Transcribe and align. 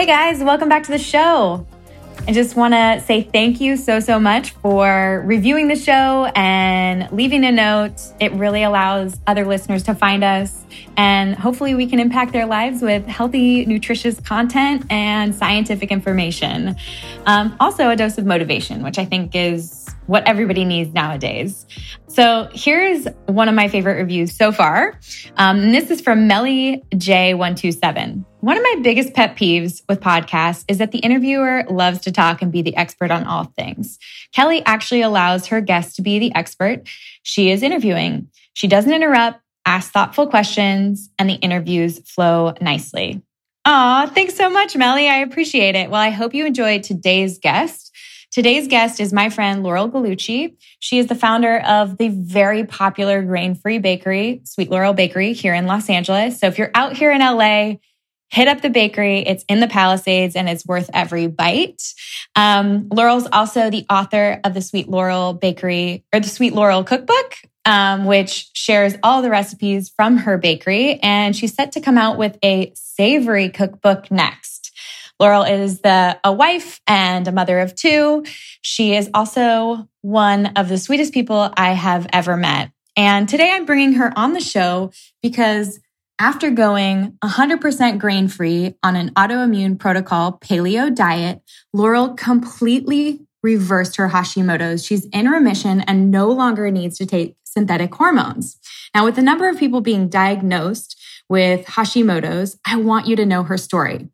Hey 0.00 0.06
guys, 0.06 0.42
welcome 0.42 0.70
back 0.70 0.84
to 0.84 0.92
the 0.92 0.98
show. 0.98 1.66
I 2.26 2.32
just 2.32 2.56
want 2.56 2.72
to 2.72 3.02
say 3.04 3.20
thank 3.20 3.60
you 3.60 3.76
so, 3.76 4.00
so 4.00 4.18
much 4.18 4.52
for 4.52 5.22
reviewing 5.26 5.68
the 5.68 5.76
show 5.76 6.24
and 6.34 7.06
leaving 7.12 7.44
a 7.44 7.52
note. 7.52 8.00
It 8.18 8.32
really 8.32 8.62
allows 8.62 9.20
other 9.26 9.44
listeners 9.44 9.82
to 9.82 9.94
find 9.94 10.24
us, 10.24 10.64
and 10.96 11.34
hopefully, 11.34 11.74
we 11.74 11.86
can 11.86 12.00
impact 12.00 12.32
their 12.32 12.46
lives 12.46 12.80
with 12.80 13.04
healthy, 13.04 13.66
nutritious 13.66 14.18
content 14.20 14.86
and 14.88 15.34
scientific 15.34 15.90
information. 15.90 16.76
Um, 17.26 17.54
also, 17.60 17.90
a 17.90 17.96
dose 17.96 18.16
of 18.16 18.24
motivation, 18.24 18.82
which 18.82 18.98
I 18.98 19.04
think 19.04 19.34
is 19.34 19.70
what 20.10 20.26
everybody 20.26 20.64
needs 20.64 20.92
nowadays. 20.92 21.64
So 22.08 22.48
here's 22.52 23.06
one 23.26 23.48
of 23.48 23.54
my 23.54 23.68
favorite 23.68 23.94
reviews 23.94 24.34
so 24.34 24.50
far. 24.50 24.98
Um, 25.36 25.60
and 25.60 25.72
this 25.72 25.88
is 25.88 26.00
from 26.00 26.26
Melly 26.26 26.82
J127. 26.94 28.24
One 28.40 28.56
of 28.56 28.62
my 28.64 28.80
biggest 28.82 29.14
pet 29.14 29.36
peeves 29.36 29.82
with 29.88 30.00
podcasts 30.00 30.64
is 30.66 30.78
that 30.78 30.90
the 30.90 30.98
interviewer 30.98 31.62
loves 31.70 32.00
to 32.00 32.10
talk 32.10 32.42
and 32.42 32.50
be 32.50 32.60
the 32.60 32.74
expert 32.74 33.12
on 33.12 33.22
all 33.22 33.44
things. 33.56 34.00
Kelly 34.34 34.64
actually 34.66 35.02
allows 35.02 35.46
her 35.46 35.60
guest 35.60 35.94
to 35.94 36.02
be 36.02 36.18
the 36.18 36.34
expert 36.34 36.88
she 37.22 37.52
is 37.52 37.62
interviewing. 37.62 38.26
She 38.54 38.66
doesn't 38.66 38.92
interrupt, 38.92 39.38
ask 39.64 39.92
thoughtful 39.92 40.26
questions, 40.26 41.08
and 41.20 41.30
the 41.30 41.34
interviews 41.34 42.00
flow 42.00 42.54
nicely. 42.60 43.22
Aw, 43.66 44.06
thanks 44.06 44.34
so 44.34 44.50
much, 44.50 44.74
Melly. 44.74 45.08
I 45.08 45.18
appreciate 45.18 45.76
it. 45.76 45.88
Well, 45.88 46.00
I 46.00 46.10
hope 46.10 46.34
you 46.34 46.46
enjoyed 46.46 46.82
today's 46.82 47.38
guest. 47.38 47.89
Today's 48.30 48.68
guest 48.68 49.00
is 49.00 49.12
my 49.12 49.28
friend 49.28 49.64
Laurel 49.64 49.90
Gallucci. 49.90 50.56
She 50.78 50.98
is 51.00 51.08
the 51.08 51.16
founder 51.16 51.58
of 51.58 51.98
the 51.98 52.08
very 52.08 52.64
popular 52.64 53.22
grain 53.22 53.56
free 53.56 53.78
bakery, 53.78 54.42
Sweet 54.44 54.70
Laurel 54.70 54.92
Bakery, 54.92 55.32
here 55.32 55.52
in 55.52 55.66
Los 55.66 55.90
Angeles. 55.90 56.38
So 56.38 56.46
if 56.46 56.56
you're 56.56 56.70
out 56.74 56.96
here 56.96 57.10
in 57.10 57.20
LA, 57.20 57.78
hit 58.28 58.46
up 58.46 58.60
the 58.60 58.70
bakery. 58.70 59.20
It's 59.20 59.44
in 59.48 59.58
the 59.58 59.66
Palisades 59.66 60.36
and 60.36 60.48
it's 60.48 60.64
worth 60.64 60.88
every 60.94 61.26
bite. 61.26 61.82
Um, 62.36 62.88
Laurel's 62.90 63.26
also 63.32 63.68
the 63.68 63.84
author 63.90 64.40
of 64.44 64.54
the 64.54 64.62
Sweet 64.62 64.88
Laurel 64.88 65.34
Bakery 65.34 66.04
or 66.14 66.20
the 66.20 66.28
Sweet 66.28 66.52
Laurel 66.52 66.84
Cookbook, 66.84 67.34
um, 67.64 68.04
which 68.04 68.50
shares 68.52 68.94
all 69.02 69.22
the 69.22 69.30
recipes 69.30 69.88
from 69.88 70.18
her 70.18 70.38
bakery. 70.38 71.00
And 71.02 71.34
she's 71.34 71.54
set 71.54 71.72
to 71.72 71.80
come 71.80 71.98
out 71.98 72.16
with 72.16 72.38
a 72.44 72.72
savory 72.76 73.48
cookbook 73.48 74.08
next. 74.12 74.59
Laurel 75.20 75.42
is 75.42 75.82
the 75.82 76.18
a 76.24 76.32
wife 76.32 76.80
and 76.86 77.28
a 77.28 77.32
mother 77.32 77.60
of 77.60 77.74
two. 77.74 78.24
She 78.62 78.94
is 78.94 79.10
also 79.12 79.86
one 80.00 80.46
of 80.56 80.68
the 80.68 80.78
sweetest 80.78 81.12
people 81.12 81.52
I 81.56 81.72
have 81.72 82.06
ever 82.12 82.36
met. 82.36 82.72
And 82.96 83.28
today 83.28 83.50
I'm 83.52 83.66
bringing 83.66 83.92
her 83.94 84.12
on 84.18 84.32
the 84.32 84.40
show 84.40 84.92
because 85.22 85.78
after 86.18 86.50
going 86.50 87.16
100% 87.22 87.98
grain 87.98 88.28
free 88.28 88.74
on 88.82 88.96
an 88.96 89.10
autoimmune 89.10 89.78
protocol 89.78 90.38
paleo 90.38 90.94
diet, 90.94 91.42
Laurel 91.72 92.14
completely 92.14 93.20
reversed 93.42 93.96
her 93.96 94.08
Hashimoto's. 94.08 94.84
She's 94.84 95.06
in 95.06 95.28
remission 95.28 95.80
and 95.82 96.10
no 96.10 96.28
longer 96.28 96.70
needs 96.70 96.98
to 96.98 97.06
take 97.06 97.36
synthetic 97.44 97.94
hormones. 97.94 98.58
Now, 98.94 99.04
with 99.04 99.16
the 99.16 99.22
number 99.22 99.48
of 99.48 99.58
people 99.58 99.80
being 99.80 100.08
diagnosed 100.08 100.98
with 101.28 101.64
Hashimoto's, 101.64 102.58
I 102.66 102.76
want 102.76 103.06
you 103.06 103.16
to 103.16 103.24
know 103.24 103.42
her 103.44 103.56
story. 103.56 104.08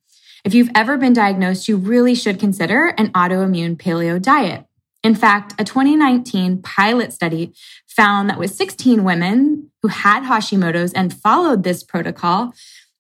If 0.46 0.54
you've 0.54 0.70
ever 0.76 0.96
been 0.96 1.12
diagnosed, 1.12 1.66
you 1.66 1.76
really 1.76 2.14
should 2.14 2.38
consider 2.38 2.94
an 2.98 3.08
autoimmune 3.14 3.76
paleo 3.76 4.22
diet. 4.22 4.64
In 5.02 5.16
fact, 5.16 5.60
a 5.60 5.64
2019 5.64 6.62
pilot 6.62 7.12
study 7.12 7.52
found 7.88 8.30
that 8.30 8.38
with 8.38 8.54
16 8.54 9.02
women 9.02 9.72
who 9.82 9.88
had 9.88 10.22
Hashimoto's 10.22 10.92
and 10.92 11.12
followed 11.12 11.64
this 11.64 11.82
protocol, 11.82 12.52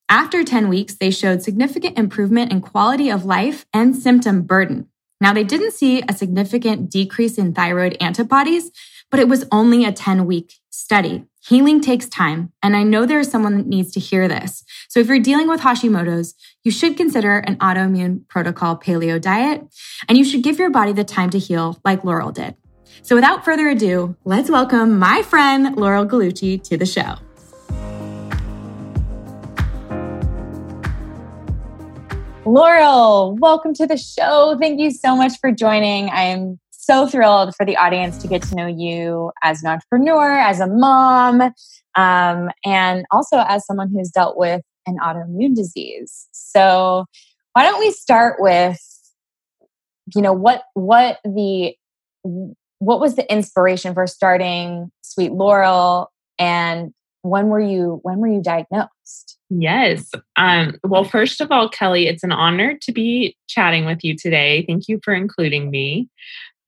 after 0.08 0.42
10 0.42 0.68
weeks, 0.68 0.96
they 0.96 1.12
showed 1.12 1.40
significant 1.40 1.96
improvement 1.96 2.50
in 2.50 2.60
quality 2.60 3.10
of 3.10 3.24
life 3.24 3.64
and 3.72 3.94
symptom 3.94 4.42
burden. 4.42 4.88
Now, 5.20 5.32
they 5.32 5.44
didn't 5.44 5.72
see 5.72 6.02
a 6.08 6.12
significant 6.12 6.90
decrease 6.90 7.38
in 7.38 7.54
thyroid 7.54 7.96
antibodies, 8.00 8.72
but 9.08 9.20
it 9.20 9.28
was 9.28 9.46
only 9.52 9.84
a 9.84 9.92
10 9.92 10.26
week 10.26 10.54
study. 10.70 11.26
Healing 11.48 11.80
takes 11.80 12.08
time, 12.08 12.52
and 12.60 12.74
I 12.74 12.82
know 12.82 13.06
there 13.06 13.20
is 13.20 13.30
someone 13.30 13.56
that 13.56 13.68
needs 13.68 13.92
to 13.92 14.00
hear 14.00 14.26
this. 14.26 14.64
So 14.88 14.98
if 14.98 15.06
you're 15.06 15.20
dealing 15.20 15.46
with 15.46 15.60
Hashimoto's, 15.60 16.34
you 16.64 16.72
should 16.72 16.96
consider 16.96 17.38
an 17.38 17.54
autoimmune 17.58 18.26
protocol 18.26 18.76
paleo 18.76 19.20
diet, 19.20 19.62
and 20.08 20.18
you 20.18 20.24
should 20.24 20.42
give 20.42 20.58
your 20.58 20.70
body 20.70 20.92
the 20.92 21.04
time 21.04 21.30
to 21.30 21.38
heal 21.38 21.80
like 21.84 22.02
Laurel 22.02 22.32
did. 22.32 22.56
So 23.02 23.14
without 23.14 23.44
further 23.44 23.68
ado, 23.68 24.16
let's 24.24 24.50
welcome 24.50 24.98
my 24.98 25.22
friend 25.22 25.76
Laurel 25.76 26.04
Gallucci 26.04 26.60
to 26.64 26.76
the 26.76 26.84
show. 26.84 27.14
Laurel, 32.44 33.36
welcome 33.36 33.72
to 33.74 33.86
the 33.86 33.96
show. 33.96 34.56
Thank 34.60 34.80
you 34.80 34.90
so 34.90 35.14
much 35.14 35.38
for 35.40 35.52
joining. 35.52 36.10
I 36.10 36.22
am 36.22 36.58
so 36.86 37.06
thrilled 37.06 37.54
for 37.56 37.66
the 37.66 37.76
audience 37.76 38.16
to 38.18 38.28
get 38.28 38.42
to 38.42 38.54
know 38.54 38.66
you 38.66 39.32
as 39.42 39.62
an 39.62 39.68
entrepreneur, 39.68 40.32
as 40.38 40.60
a 40.60 40.68
mom, 40.68 41.40
um, 41.96 42.50
and 42.64 43.04
also 43.10 43.38
as 43.48 43.66
someone 43.66 43.90
who's 43.90 44.10
dealt 44.10 44.36
with 44.36 44.62
an 44.86 44.96
autoimmune 45.02 45.54
disease. 45.54 46.28
So, 46.30 47.06
why 47.54 47.64
don't 47.64 47.80
we 47.80 47.90
start 47.90 48.36
with, 48.38 48.78
you 50.14 50.22
know, 50.22 50.32
what 50.32 50.62
what 50.74 51.18
the 51.24 51.74
what 52.78 53.00
was 53.00 53.16
the 53.16 53.30
inspiration 53.32 53.92
for 53.92 54.06
starting 54.06 54.90
Sweet 55.02 55.32
Laurel, 55.32 56.12
and 56.38 56.92
when 57.22 57.48
were 57.48 57.60
you 57.60 57.98
when 58.02 58.18
were 58.18 58.28
you 58.28 58.42
diagnosed? 58.42 59.38
Yes. 59.50 60.10
Um, 60.36 60.76
well, 60.84 61.04
first 61.04 61.40
of 61.40 61.50
all, 61.50 61.68
Kelly, 61.68 62.06
it's 62.06 62.22
an 62.22 62.32
honor 62.32 62.76
to 62.82 62.92
be 62.92 63.36
chatting 63.48 63.86
with 63.86 64.04
you 64.04 64.16
today. 64.16 64.64
Thank 64.66 64.88
you 64.88 65.00
for 65.02 65.14
including 65.14 65.70
me 65.70 66.08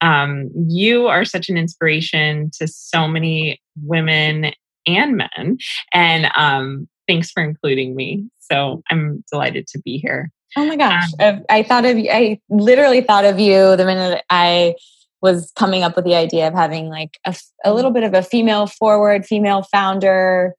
um, 0.01 0.51
you 0.69 1.07
are 1.07 1.25
such 1.25 1.49
an 1.49 1.57
inspiration 1.57 2.51
to 2.59 2.69
so 2.69 3.09
many 3.09 3.61
women 3.83 4.53
and 4.87 5.17
men. 5.17 5.59
And 5.93 6.31
um, 6.37 6.89
thanks 7.07 7.31
for 7.31 7.43
including 7.43 7.95
me. 7.95 8.29
So 8.39 8.83
I'm 8.91 9.25
delighted 9.31 9.67
to 9.69 9.79
be 9.81 9.99
here. 9.99 10.31
Oh 10.57 10.65
my 10.65 10.77
gosh. 10.77 11.11
Um, 11.21 11.45
I 11.51 11.63
thought 11.63 11.85
of 11.85 11.99
you, 11.99 12.11
I 12.11 12.41
literally 12.49 13.03
thought 13.03 13.25
of 13.25 13.39
you 13.39 13.77
the 13.77 13.85
minute 13.85 14.25
I 14.31 14.75
was 15.21 15.53
coming 15.57 15.83
up 15.83 15.97
with 15.97 16.05
the 16.05 16.15
idea 16.15 16.49
of 16.49 16.55
having 16.55 16.89
like 16.89 17.19
a, 17.25 17.35
a 17.65 17.75
little 17.75 17.91
bit 17.91 18.05
of 18.05 18.15
a 18.15 18.23
female 18.23 18.67
forward, 18.67 19.27
female 19.27 19.63
founder 19.63 20.55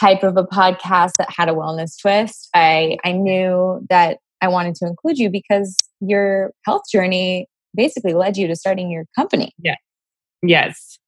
type 0.00 0.22
of 0.22 0.36
a 0.36 0.44
podcast 0.44 1.12
that 1.18 1.28
had 1.30 1.48
a 1.48 1.52
wellness 1.52 2.00
twist. 2.00 2.48
I, 2.54 2.98
I 3.04 3.12
knew 3.12 3.84
that 3.88 4.18
I 4.40 4.48
wanted 4.48 4.76
to 4.76 4.86
include 4.86 5.18
you 5.18 5.30
because 5.30 5.76
your 6.00 6.52
health 6.64 6.82
journey 6.92 7.48
basically 7.74 8.14
led 8.14 8.36
you 8.36 8.46
to 8.48 8.56
starting 8.56 8.90
your 8.90 9.04
company. 9.16 9.52
Yeah. 9.58 9.76
Yes. 10.42 10.98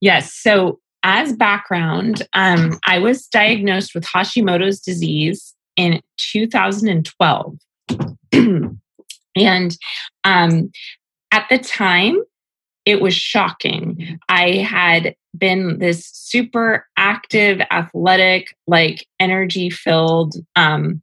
Yes. 0.00 0.34
So 0.34 0.80
as 1.02 1.32
background, 1.34 2.26
um, 2.34 2.78
I 2.86 2.98
was 2.98 3.26
diagnosed 3.26 3.94
with 3.94 4.04
Hashimoto's 4.04 4.80
disease 4.80 5.54
in 5.76 6.00
2012. 6.18 7.58
and 8.32 9.78
um, 10.24 10.70
at 11.32 11.46
the 11.48 11.58
time, 11.58 12.22
it 12.84 13.00
was 13.00 13.14
shocking. 13.14 14.18
I 14.28 14.56
had 14.56 15.14
been 15.36 15.78
this 15.78 16.06
super 16.06 16.86
active, 16.96 17.60
athletic, 17.70 18.54
like 18.66 19.06
energy 19.18 19.70
filled, 19.70 20.34
um, 20.56 21.00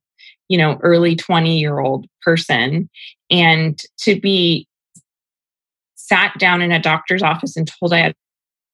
you 0.50 0.58
know, 0.58 0.80
early 0.82 1.16
20 1.16 1.60
year 1.60 1.80
old 1.80 2.08
person. 2.22 2.90
And 3.30 3.80
to 4.00 4.20
be 4.20 4.67
sat 6.10 6.38
down 6.40 6.62
in 6.62 6.72
a 6.72 6.82
doctor's 6.82 7.24
office 7.24 7.56
and 7.56 7.68
told 7.68 7.94
I 7.94 8.00
had 8.00 8.16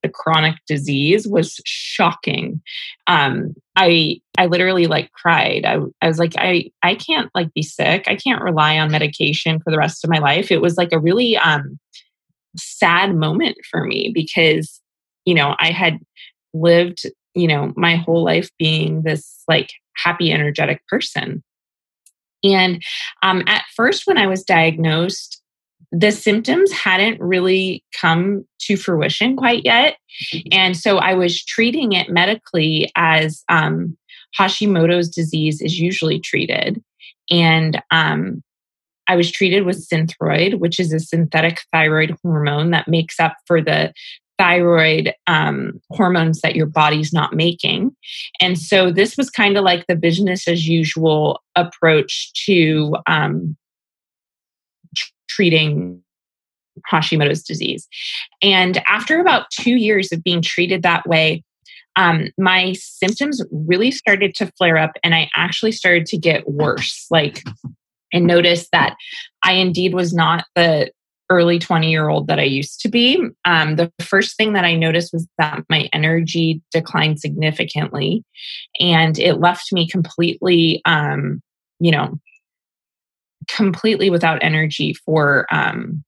a 0.03 0.09
chronic 0.09 0.55
disease 0.67 1.27
was 1.27 1.61
shocking. 1.65 2.61
Um, 3.07 3.55
I 3.75 4.19
I 4.37 4.47
literally 4.47 4.87
like 4.87 5.11
cried. 5.13 5.65
I, 5.65 5.79
I 6.01 6.07
was 6.07 6.19
like, 6.19 6.33
I 6.37 6.71
I 6.81 6.95
can't 6.95 7.29
like 7.33 7.53
be 7.53 7.63
sick. 7.63 8.03
I 8.07 8.15
can't 8.15 8.43
rely 8.43 8.77
on 8.77 8.91
medication 8.91 9.59
for 9.59 9.71
the 9.71 9.77
rest 9.77 10.03
of 10.03 10.09
my 10.09 10.19
life. 10.19 10.51
It 10.51 10.61
was 10.61 10.77
like 10.77 10.91
a 10.91 10.99
really 10.99 11.37
um, 11.37 11.79
sad 12.57 13.15
moment 13.15 13.57
for 13.69 13.85
me 13.85 14.11
because 14.13 14.81
you 15.25 15.33
know 15.33 15.55
I 15.59 15.71
had 15.71 15.99
lived 16.53 17.05
you 17.33 17.47
know 17.47 17.73
my 17.75 17.95
whole 17.95 18.23
life 18.23 18.49
being 18.59 19.03
this 19.03 19.43
like 19.47 19.71
happy 19.95 20.31
energetic 20.31 20.85
person 20.87 21.43
and 22.43 22.83
um, 23.21 23.43
at 23.47 23.63
first 23.75 24.05
when 24.05 24.17
i 24.17 24.27
was 24.27 24.43
diagnosed 24.43 25.41
the 25.93 26.11
symptoms 26.11 26.71
hadn't 26.71 27.21
really 27.21 27.83
come 28.01 28.45
to 28.61 28.75
fruition 28.75 29.35
quite 29.35 29.63
yet. 29.63 29.97
And 30.51 30.75
so 30.75 30.97
I 30.97 31.13
was 31.13 31.43
treating 31.45 31.91
it 31.93 32.09
medically 32.09 32.91
as 32.95 33.43
um, 33.47 33.95
Hashimoto's 34.37 35.07
disease 35.07 35.61
is 35.61 35.79
usually 35.79 36.19
treated. 36.19 36.83
And 37.29 37.79
um, 37.91 38.41
I 39.07 39.15
was 39.15 39.31
treated 39.31 39.65
with 39.65 39.87
Synthroid, 39.87 40.57
which 40.59 40.79
is 40.79 40.91
a 40.91 40.99
synthetic 40.99 41.61
thyroid 41.71 42.17
hormone 42.23 42.71
that 42.71 42.87
makes 42.87 43.19
up 43.19 43.35
for 43.45 43.61
the 43.61 43.93
thyroid 44.39 45.13
um, 45.27 45.79
hormones 45.91 46.41
that 46.41 46.55
your 46.55 46.65
body's 46.65 47.13
not 47.13 47.35
making. 47.35 47.95
And 48.41 48.57
so 48.57 48.91
this 48.91 49.15
was 49.15 49.29
kind 49.29 49.57
of 49.57 49.63
like 49.63 49.85
the 49.85 49.95
business 49.95 50.47
as 50.47 50.67
usual 50.67 51.39
approach 51.55 52.31
to 52.45 52.95
um, 53.05 53.55
treating 55.29 56.01
Hashimoto's 56.91 57.43
disease. 57.43 57.87
And 58.41 58.81
after 58.89 59.19
about 59.19 59.49
two 59.51 59.75
years 59.75 60.11
of 60.11 60.23
being 60.23 60.41
treated 60.41 60.83
that 60.83 61.07
way, 61.07 61.43
um, 61.95 62.29
my 62.39 62.73
symptoms 62.73 63.41
really 63.51 63.91
started 63.91 64.33
to 64.35 64.51
flare 64.57 64.77
up 64.77 64.91
and 65.03 65.13
I 65.13 65.29
actually 65.35 65.71
started 65.71 66.07
to 66.07 66.17
get 66.17 66.49
worse. 66.49 67.05
Like, 67.11 67.43
and 68.13 68.27
noticed 68.27 68.69
that 68.71 68.95
I 69.43 69.53
indeed 69.53 69.93
was 69.93 70.13
not 70.13 70.45
the 70.55 70.91
early 71.29 71.57
20 71.57 71.89
year 71.89 72.09
old 72.09 72.27
that 72.27 72.39
I 72.39 72.43
used 72.43 72.79
to 72.81 72.89
be. 72.89 73.27
Um, 73.43 73.75
the 73.75 73.91
first 74.01 74.37
thing 74.37 74.53
that 74.53 74.65
I 74.65 74.75
noticed 74.75 75.11
was 75.11 75.27
that 75.39 75.63
my 75.69 75.89
energy 75.91 76.61
declined 76.71 77.19
significantly 77.19 78.23
and 78.79 79.17
it 79.17 79.39
left 79.39 79.73
me 79.73 79.87
completely, 79.87 80.81
um, 80.85 81.41
you 81.79 81.91
know, 81.91 82.19
completely 83.47 84.09
without 84.09 84.43
energy 84.43 84.93
for 85.05 85.45
um, 85.51 86.03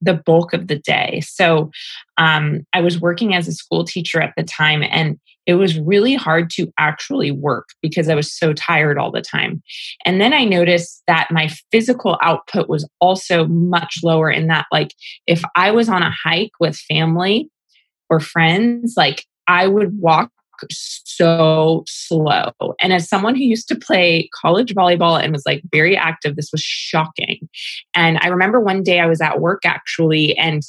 the 0.00 0.14
bulk 0.14 0.52
of 0.52 0.68
the 0.68 0.78
day. 0.78 1.22
So 1.24 1.70
um, 2.18 2.66
I 2.72 2.80
was 2.80 3.00
working 3.00 3.34
as 3.34 3.48
a 3.48 3.52
school 3.52 3.84
teacher 3.84 4.20
at 4.20 4.34
the 4.36 4.42
time, 4.42 4.82
and 4.82 5.18
it 5.46 5.54
was 5.54 5.78
really 5.78 6.14
hard 6.14 6.50
to 6.50 6.72
actually 6.76 7.30
work 7.30 7.68
because 7.80 8.08
I 8.08 8.14
was 8.14 8.32
so 8.32 8.52
tired 8.52 8.98
all 8.98 9.12
the 9.12 9.22
time. 9.22 9.62
And 10.04 10.20
then 10.20 10.34
I 10.34 10.44
noticed 10.44 11.02
that 11.06 11.28
my 11.30 11.48
physical 11.70 12.18
output 12.20 12.68
was 12.68 12.88
also 13.00 13.46
much 13.46 14.00
lower, 14.02 14.30
in 14.30 14.48
that, 14.48 14.66
like, 14.72 14.92
if 15.26 15.42
I 15.54 15.70
was 15.70 15.88
on 15.88 16.02
a 16.02 16.10
hike 16.10 16.52
with 16.58 16.76
family 16.76 17.48
or 18.10 18.20
friends, 18.20 18.94
like, 18.96 19.24
I 19.46 19.68
would 19.68 19.98
walk 20.00 20.30
so 20.70 21.84
slow. 21.86 22.52
And 22.80 22.92
as 22.92 23.08
someone 23.08 23.34
who 23.34 23.42
used 23.42 23.68
to 23.68 23.76
play 23.76 24.28
college 24.34 24.74
volleyball 24.74 25.22
and 25.22 25.32
was 25.32 25.44
like 25.46 25.62
very 25.72 25.96
active, 25.96 26.36
this 26.36 26.52
was 26.52 26.62
shocking. 26.62 27.48
And 27.94 28.18
I 28.22 28.28
remember 28.28 28.60
one 28.60 28.82
day 28.82 29.00
I 29.00 29.06
was 29.06 29.20
at 29.20 29.40
work 29.40 29.62
actually, 29.64 30.36
and 30.38 30.62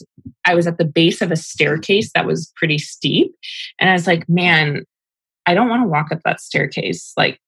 I 0.45 0.55
was 0.55 0.67
at 0.67 0.77
the 0.77 0.85
base 0.85 1.21
of 1.21 1.31
a 1.31 1.35
staircase 1.35 2.11
that 2.13 2.25
was 2.25 2.51
pretty 2.55 2.77
steep. 2.77 3.33
And 3.79 3.89
I 3.89 3.93
was 3.93 4.07
like, 4.07 4.27
man, 4.27 4.83
I 5.45 5.53
don't 5.53 5.69
want 5.69 5.83
to 5.83 5.87
walk 5.87 6.11
up 6.11 6.19
that 6.25 6.41
staircase. 6.41 7.13
Like, 7.15 7.39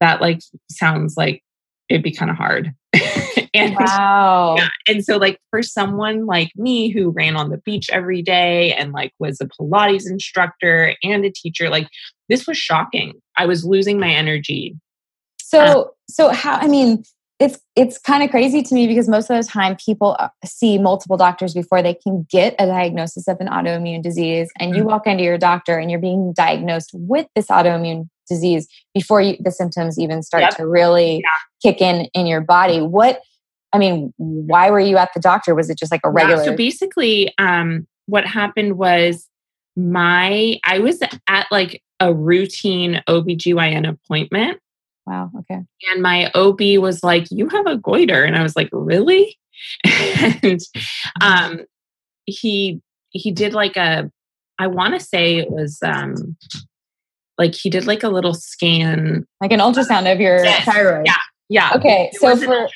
that 0.00 0.20
like 0.20 0.40
sounds 0.70 1.16
like 1.16 1.43
it'd 1.88 2.02
be 2.02 2.12
kind 2.12 2.30
of 2.30 2.36
hard. 2.36 2.72
and 3.54 3.76
wow. 3.76 4.56
Yeah, 4.58 4.68
and 4.88 5.04
so 5.04 5.16
like 5.16 5.38
for 5.50 5.62
someone 5.62 6.26
like 6.26 6.50
me 6.56 6.88
who 6.88 7.10
ran 7.10 7.36
on 7.36 7.50
the 7.50 7.58
beach 7.58 7.90
every 7.90 8.22
day 8.22 8.72
and 8.74 8.92
like 8.92 9.12
was 9.18 9.40
a 9.40 9.46
Pilates 9.46 10.08
instructor 10.08 10.94
and 11.02 11.24
a 11.24 11.30
teacher, 11.30 11.70
like 11.70 11.88
this 12.28 12.46
was 12.46 12.58
shocking. 12.58 13.14
I 13.36 13.46
was 13.46 13.64
losing 13.64 13.98
my 13.98 14.10
energy. 14.10 14.76
So 15.40 15.60
um, 15.60 15.84
so 16.08 16.28
how 16.30 16.56
I 16.56 16.66
mean 16.66 17.04
it's 17.40 17.58
it's 17.74 17.98
kind 17.98 18.22
of 18.22 18.30
crazy 18.30 18.62
to 18.62 18.74
me 18.74 18.86
because 18.86 19.08
most 19.08 19.28
of 19.30 19.36
the 19.36 19.48
time 19.48 19.76
people 19.76 20.16
uh, 20.18 20.28
see 20.44 20.78
multiple 20.78 21.16
doctors 21.16 21.52
before 21.52 21.82
they 21.82 21.94
can 21.94 22.26
get 22.30 22.54
a 22.58 22.66
diagnosis 22.66 23.26
of 23.26 23.38
an 23.40 23.48
autoimmune 23.48 24.02
disease 24.02 24.50
and 24.58 24.70
you 24.70 24.82
mm-hmm. 24.82 24.90
walk 24.90 25.06
into 25.06 25.24
your 25.24 25.38
doctor 25.38 25.76
and 25.76 25.90
you're 25.90 26.00
being 26.00 26.32
diagnosed 26.32 26.90
with 26.94 27.26
this 27.34 27.46
autoimmune 27.48 28.08
disease 28.28 28.68
before 28.94 29.20
you, 29.20 29.36
the 29.40 29.50
symptoms 29.50 29.98
even 29.98 30.22
start 30.22 30.42
yep. 30.42 30.56
to 30.56 30.66
really 30.66 31.22
yeah. 31.22 31.70
kick 31.70 31.80
in 31.80 32.06
in 32.14 32.26
your 32.26 32.40
body. 32.40 32.80
What 32.80 33.20
i 33.72 33.78
mean 33.78 34.14
why 34.16 34.70
were 34.70 34.80
you 34.80 34.96
at 34.96 35.10
the 35.14 35.20
doctor? 35.20 35.54
Was 35.54 35.70
it 35.70 35.78
just 35.78 35.92
like 35.92 36.00
a 36.04 36.10
regular 36.10 36.42
yeah, 36.42 36.50
so 36.50 36.56
basically 36.56 37.34
um 37.38 37.86
what 38.06 38.26
happened 38.26 38.78
was 38.78 39.28
my 39.76 40.58
i 40.64 40.78
was 40.78 41.00
at 41.28 41.46
like 41.50 41.82
a 42.00 42.12
routine 42.12 43.02
obgyn 43.08 43.88
appointment. 43.88 44.60
Wow 45.06 45.30
okay. 45.40 45.60
And 45.92 46.02
my 46.02 46.30
ob 46.34 46.60
was 46.80 47.02
like 47.02 47.26
you 47.30 47.48
have 47.48 47.66
a 47.66 47.76
goiter. 47.76 48.22
And 48.24 48.36
i 48.36 48.42
was 48.42 48.56
like 48.56 48.68
really? 48.72 49.38
And 49.84 50.60
um 51.20 51.60
he 52.26 52.80
he 53.10 53.30
did 53.30 53.54
like 53.54 53.76
a 53.76 54.10
i 54.58 54.66
want 54.66 54.94
to 54.94 55.00
say 55.00 55.36
it 55.36 55.50
was 55.50 55.78
um 55.82 56.36
like 57.38 57.54
he 57.54 57.70
did 57.70 57.86
like 57.86 58.02
a 58.02 58.08
little 58.08 58.34
scan. 58.34 59.26
Like 59.40 59.52
an 59.52 59.60
ultrasound 59.60 60.10
of 60.12 60.20
your 60.20 60.44
yes. 60.44 60.64
thyroid. 60.64 61.06
Yeah. 61.06 61.16
Yeah. 61.48 61.72
Okay 61.76 62.10
it 62.12 62.20
so 62.20 62.36
for 62.36 62.68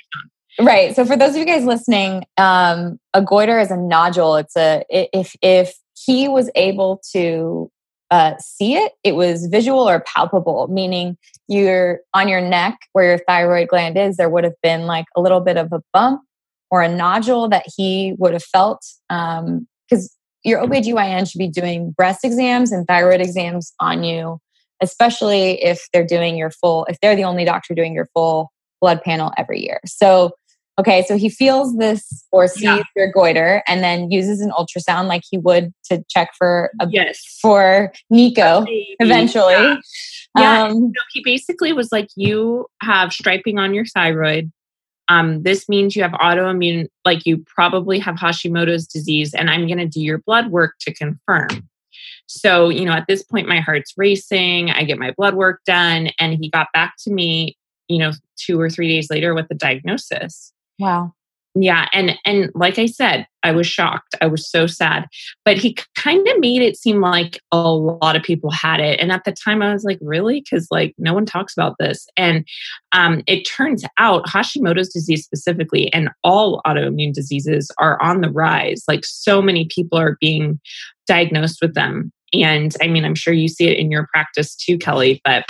right 0.61 0.95
so 0.95 1.05
for 1.05 1.17
those 1.17 1.31
of 1.31 1.37
you 1.37 1.47
guys 1.47 1.65
listening 1.65 2.25
um 2.37 2.99
a 3.15 3.23
goiter 3.23 3.59
is 3.59 3.71
a 3.71 3.77
nodule. 3.77 4.37
It's 4.37 4.57
a 4.57 4.85
if 4.91 5.35
if 5.43 5.75
he 6.07 6.29
was 6.29 6.51
able 6.55 7.01
to 7.13 7.71
uh, 8.11 8.35
see 8.39 8.75
it 8.75 8.93
it 9.05 9.17
was 9.17 9.47
visual 9.47 9.87
or 9.87 10.01
palpable 10.01 10.67
meaning 10.69 11.17
you're 11.47 12.01
on 12.15 12.27
your 12.27 12.41
neck 12.41 12.79
where 12.93 13.05
your 13.05 13.19
thyroid 13.29 13.69
gland 13.69 13.99
is 13.99 14.17
there 14.17 14.31
would 14.31 14.45
have 14.45 14.55
been 14.63 14.87
like 14.87 15.05
a 15.15 15.21
little 15.21 15.41
bit 15.41 15.59
of 15.59 15.71
a 15.75 15.83
bump 15.93 16.23
or 16.71 16.81
a 16.81 16.89
nodule 16.89 17.49
that 17.49 17.67
he 17.77 18.15
would 18.19 18.33
have 18.33 18.45
felt 18.45 18.83
because 19.11 19.69
um, 19.93 20.09
your 20.43 20.65
OBGYN 20.65 21.31
should 21.31 21.39
be 21.39 21.49
doing 21.49 21.91
breast 21.91 22.25
exams 22.25 22.73
and 22.73 22.87
thyroid 22.87 23.21
exams 23.21 23.75
on 23.81 24.05
you 24.05 24.41
especially 24.81 25.63
if 25.63 25.87
they're 25.93 26.07
doing 26.07 26.37
your 26.37 26.51
full, 26.51 26.87
if 26.87 26.99
they're 27.01 27.17
the 27.17 27.25
only 27.25 27.45
doctor 27.45 27.75
doing 27.75 27.95
your 27.95 28.09
full 28.15 28.53
blood 28.81 29.03
panel 29.03 29.33
every 29.37 29.63
year. 29.63 29.81
So, 29.87 30.33
okay, 30.79 31.05
so 31.07 31.17
he 31.17 31.29
feels 31.29 31.77
this 31.77 32.25
or 32.31 32.47
sees 32.47 32.63
yeah. 32.63 32.83
your 32.95 33.11
goiter 33.11 33.63
and 33.67 33.83
then 33.83 34.11
uses 34.11 34.41
an 34.41 34.51
ultrasound 34.51 35.09
like 35.09 35.23
he 35.29 35.39
would 35.39 35.73
to 35.85 36.05
check 36.09 36.31
for 36.39 36.71
a, 36.81 36.89
yes 36.89 37.39
for 37.43 37.93
Nico 38.11 38.65
eventually. 39.01 39.55
Yeah. 39.55 39.77
yeah. 40.39 40.63
Um, 40.65 40.93
so 40.95 41.03
he 41.13 41.23
basically 41.25 41.73
was 41.73 41.91
like, 41.91 42.09
you 42.15 42.67
have 42.83 43.13
striping 43.13 43.59
on 43.59 43.75
your 43.75 43.87
thyroid. 43.87 44.53
Um, 45.09 45.43
this 45.43 45.69
means 45.69 45.97
you 45.97 46.03
have 46.03 46.13
autoimmune, 46.13 46.89
like 47.05 47.25
you 47.25 47.43
probably 47.47 47.99
have 47.99 48.17
Hashimoto's 48.17 48.87
disease, 48.87 49.33
and 49.33 49.49
I'm 49.49 49.67
going 49.67 49.79
to 49.79 49.87
do 49.87 50.03
your 50.03 50.19
blood 50.19 50.51
work 50.51 50.75
to 50.81 50.93
confirm. 50.93 51.49
So, 52.29 52.69
you 52.69 52.85
know, 52.85 52.93
at 52.93 53.07
this 53.09 53.23
point, 53.23 53.49
my 53.49 53.59
heart's 53.59 53.95
racing. 53.97 54.71
I 54.71 54.85
get 54.85 54.99
my 54.99 55.13
blood 55.17 55.35
work 55.35 55.61
done. 55.67 56.11
And 56.21 56.39
he 56.39 56.51
got 56.51 56.69
back 56.73 56.95
to 57.05 57.11
me, 57.11 57.57
you 57.89 57.99
know, 57.99 58.13
two 58.37 58.61
or 58.61 58.71
three 58.71 58.89
days 58.89 59.11
later 59.11 59.35
with 59.35 59.49
the 59.49 59.55
diagnosis. 59.55 60.53
Wow. 60.79 61.15
Yeah. 61.55 61.89
And, 61.93 62.17
and 62.25 62.53
like 62.55 62.79
I 62.79 62.87
said, 62.87 63.27
I 63.43 63.51
was 63.53 63.67
shocked. 63.67 64.15
I 64.21 64.27
was 64.27 64.49
so 64.49 64.67
sad. 64.67 65.07
But 65.45 65.57
he 65.57 65.77
kind 65.97 66.29
of 66.29 66.39
made 66.39 66.61
it 66.61 66.77
seem 66.77 67.01
like 67.01 67.41
a 67.51 67.73
lot 67.73 68.15
of 68.15 68.23
people 68.23 68.51
had 68.51 68.79
it. 68.79 69.01
And 69.01 69.11
at 69.11 69.25
the 69.25 69.33
time, 69.33 69.63
I 69.63 69.73
was 69.73 69.83
like, 69.83 69.99
really? 70.01 70.41
Because 70.41 70.69
like 70.71 70.95
no 70.99 71.15
one 71.15 71.27
talks 71.27 71.55
about 71.55 71.77
this. 71.81 72.07
And 72.17 72.47
um, 72.93 73.23
it 73.27 73.45
turns 73.45 73.85
out 73.99 74.27
Hashimoto's 74.27 74.93
disease 74.93 75.25
specifically 75.25 75.93
and 75.93 76.11
all 76.23 76.61
autoimmune 76.67 77.15
diseases 77.15 77.73
are 77.79 78.01
on 78.03 78.21
the 78.21 78.31
rise. 78.31 78.85
Like 78.87 79.05
so 79.05 79.41
many 79.41 79.67
people 79.75 79.99
are 79.99 80.19
being 80.21 80.61
diagnosed 81.07 81.59
with 81.63 81.75
them. 81.75 82.13
And 82.33 82.75
I 82.83 82.89
mean, 82.89 83.05
I'm 83.05 83.15
sure 83.15 83.33
you 83.33 83.49
see 83.49 83.69
it 83.69 83.79
in 83.79 83.91
your 83.91 84.09
practice 84.13 84.55
too, 84.55 84.79
Kelly, 84.79 85.21
but 85.25 85.45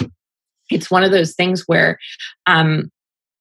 it's 0.71 0.91
one 0.91 1.03
of 1.03 1.11
those 1.11 1.35
things 1.35 1.65
where, 1.67 1.99
um, 2.47 2.91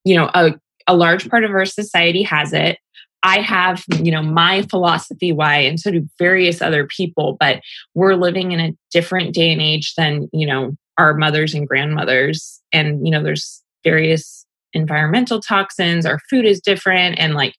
you 0.03 0.15
know, 0.15 0.29
a, 0.33 0.53
a 0.87 0.95
large 0.95 1.29
part 1.29 1.43
of 1.43 1.51
our 1.51 1.65
society 1.65 2.23
has 2.23 2.53
it. 2.53 2.77
I 3.23 3.41
have, 3.41 3.83
you 4.01 4.11
know, 4.11 4.21
my 4.21 4.61
philosophy 4.63 5.31
why, 5.31 5.57
and 5.57 5.79
so 5.79 5.91
do 5.91 6.07
various 6.17 6.61
other 6.61 6.87
people, 6.87 7.35
but 7.39 7.61
we're 7.93 8.15
living 8.15 8.51
in 8.51 8.59
a 8.59 8.73
different 8.91 9.33
day 9.33 9.51
and 9.51 9.61
age 9.61 9.95
than, 9.95 10.29
you 10.31 10.47
know, 10.47 10.75
our 10.97 11.13
mothers 11.13 11.53
and 11.53 11.67
grandmothers. 11.67 12.61
And, 12.71 13.05
you 13.05 13.11
know, 13.11 13.21
there's 13.21 13.61
various 13.83 14.45
environmental 14.73 15.41
toxins, 15.41 16.05
our 16.05 16.19
food 16.29 16.45
is 16.45 16.61
different, 16.61 17.19
and 17.19 17.33
like 17.33 17.55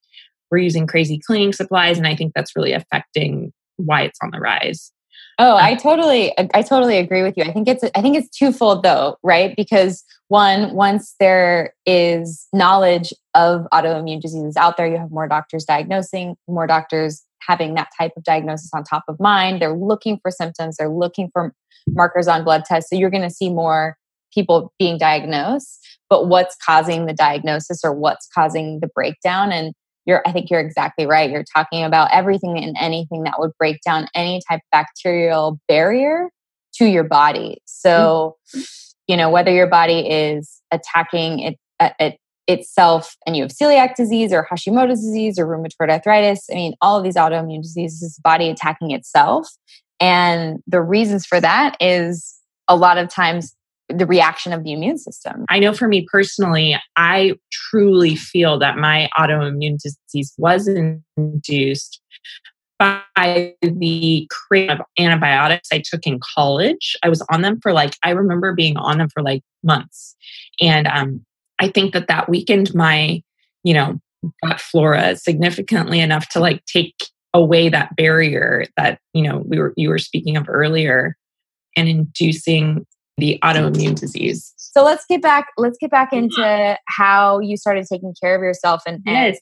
we're 0.51 0.59
using 0.59 0.87
crazy 0.87 1.21
cleaning 1.27 1.53
supplies. 1.53 1.99
And 1.99 2.07
I 2.07 2.15
think 2.15 2.33
that's 2.35 2.57
really 2.57 2.73
affecting 2.73 3.53
why 3.77 4.03
it's 4.03 4.19
on 4.23 4.31
the 4.31 4.41
rise. 4.41 4.93
Oh, 5.41 5.53
uh, 5.53 5.55
I 5.55 5.77
totally 5.77 6.35
I 6.53 6.63
totally 6.63 6.99
agree 6.99 7.23
with 7.23 7.37
you. 7.37 7.45
I 7.45 7.53
think 7.53 7.69
it's 7.69 7.85
I 7.95 8.03
think 8.03 8.17
it's 8.17 8.29
twofold 8.37 8.83
though, 8.83 9.17
right? 9.23 9.55
Because 9.57 10.05
one, 10.27 10.75
once 10.75 11.15
there 11.21 11.75
is 11.87 12.49
knowledge 12.53 13.13
of 13.35 13.67
autoimmune 13.73 14.21
diseases 14.21 14.57
out 14.57 14.77
there, 14.77 14.89
you 14.89 14.99
have 14.99 15.13
more 15.13 15.29
doctors 15.29 15.65
diagnosing, 15.65 16.35
more 16.49 16.67
doctors 16.67 17.25
having 17.47 17.75
that 17.75 17.89
type 17.99 18.13
of 18.17 18.25
diagnosis 18.25 18.71
on 18.75 18.83
top 18.83 19.05
of 19.09 19.21
mind. 19.21 19.63
They're 19.63 19.77
looking 19.77 20.19
for 20.21 20.33
symptoms, 20.33 20.77
they're 20.77 20.89
looking 20.89 21.31
for 21.33 21.55
markers 21.87 22.27
on 22.27 22.43
blood 22.43 22.65
tests. 22.65 22.91
So 22.91 22.97
you're 22.97 23.09
going 23.11 23.23
to 23.23 23.31
see 23.31 23.49
more 23.49 23.97
people 24.35 24.73
being 24.79 24.99
diagnosed, 24.99 25.79
but 26.11 26.27
what's 26.27 26.57
causing 26.67 27.07
the 27.07 27.15
diagnosis 27.15 27.85
or 27.85 27.93
what's 27.93 28.29
causing 28.35 28.81
the 28.81 28.89
breakdown 28.89 29.53
and 29.53 29.73
you're 30.09 30.23
i 30.27 30.33
think 30.33 30.51
you're 30.51 30.59
exactly 30.59 31.07
right 31.07 31.31
you're 31.31 31.45
talking 31.55 31.85
about 31.85 32.09
everything 32.13 32.59
and 32.59 32.75
anything 32.81 33.23
that 33.23 33.35
would 33.39 33.53
break 33.59 33.81
down 33.83 34.09
any 34.15 34.41
type 34.49 34.59
of 34.59 34.71
bacterial 34.73 35.61
barrier 35.69 36.31
to 36.75 36.87
your 36.87 37.05
body 37.05 37.59
so 37.67 38.37
mm-hmm. 38.57 38.63
you 39.07 39.17
know 39.17 39.31
whether 39.31 39.53
your 39.53 39.69
body 39.69 40.01
is 40.01 40.61
attacking 40.73 41.39
it, 41.39 41.57
it 42.01 42.19
itself 42.49 43.15
and 43.27 43.37
you 43.37 43.43
have 43.43 43.53
celiac 43.53 43.95
disease 43.95 44.33
or 44.33 44.49
Hashimoto's 44.51 45.03
disease 45.03 45.39
or 45.39 45.47
rheumatoid 45.47 45.91
arthritis, 45.91 46.47
I 46.51 46.55
mean, 46.55 46.75
all 46.81 46.97
of 46.97 47.05
these 47.05 47.15
autoimmune 47.15 47.63
diseases, 47.63 48.19
body 48.25 48.49
attacking 48.49 48.91
itself. 48.91 49.49
And 50.01 50.61
the 50.67 50.81
reasons 50.81 51.27
for 51.27 51.41
that 51.41 51.77
is 51.79 52.37
a 52.67 52.75
lot 52.75 52.99
of 52.99 53.09
times 53.09 53.55
the 53.89 54.07
reaction 54.07 54.53
of 54.53 54.65
the 54.65 54.73
immune 54.73 54.99
system. 54.99 55.45
I 55.49 55.59
know 55.59 55.73
for 55.73 55.89
me 55.89 56.07
personally, 56.11 56.77
I 56.97 57.35
truly 57.51 58.17
feel 58.17 58.59
that 58.59 58.77
my 58.77 59.09
autoimmune 59.19 59.79
disease 59.79 60.35
was 60.37 60.69
induced 61.17 62.01
by 62.79 63.55
the 63.63 64.29
cream 64.31 64.71
of 64.71 64.81
antibiotics 64.99 65.69
I 65.73 65.83
took 65.85 66.07
in 66.07 66.21
college. 66.35 66.97
I 67.03 67.09
was 67.09 67.25
on 67.31 67.43
them 67.43 67.61
for 67.61 67.73
like, 67.73 67.97
I 68.05 68.11
remember 68.11 68.55
being 68.55 68.77
on 68.77 68.99
them 68.99 69.09
for 69.09 69.23
like 69.23 69.43
months. 69.65 70.15
And 70.61 70.87
um, 70.87 71.25
I 71.59 71.69
think 71.69 71.93
that 71.95 72.09
that 72.09 72.29
weakened 72.29 72.75
my, 72.75 73.23
you 73.65 73.75
know, 73.75 73.99
gut 74.45 74.61
flora 74.61 75.17
significantly 75.17 76.01
enough 76.01 76.29
to 76.31 76.41
like 76.41 76.65
take 76.67 76.95
away 77.35 77.69
that 77.69 77.97
barrier 77.97 78.65
that, 78.77 79.01
you 79.13 79.23
know, 79.23 79.39
we 79.47 79.59
were, 79.59 79.73
you 79.77 79.89
were 79.89 79.99
speaking 79.99 80.37
of 80.37 80.49
earlier 80.49 81.17
and 81.77 81.89
inducing 81.89 82.87
the 83.19 83.39
autoimmune 83.43 83.99
disease. 83.99 84.53
So 84.57 84.85
let's 84.85 85.05
get 85.07 85.23
back, 85.23 85.49
let's 85.57 85.77
get 85.79 85.91
back 85.91 86.13
into 86.13 86.79
how 86.87 87.41
you 87.41 87.57
started 87.57 87.87
taking 87.91 88.15
care 88.21 88.37
of 88.37 88.43
yourself 88.43 88.83
and, 88.87 89.03
and 89.07 89.37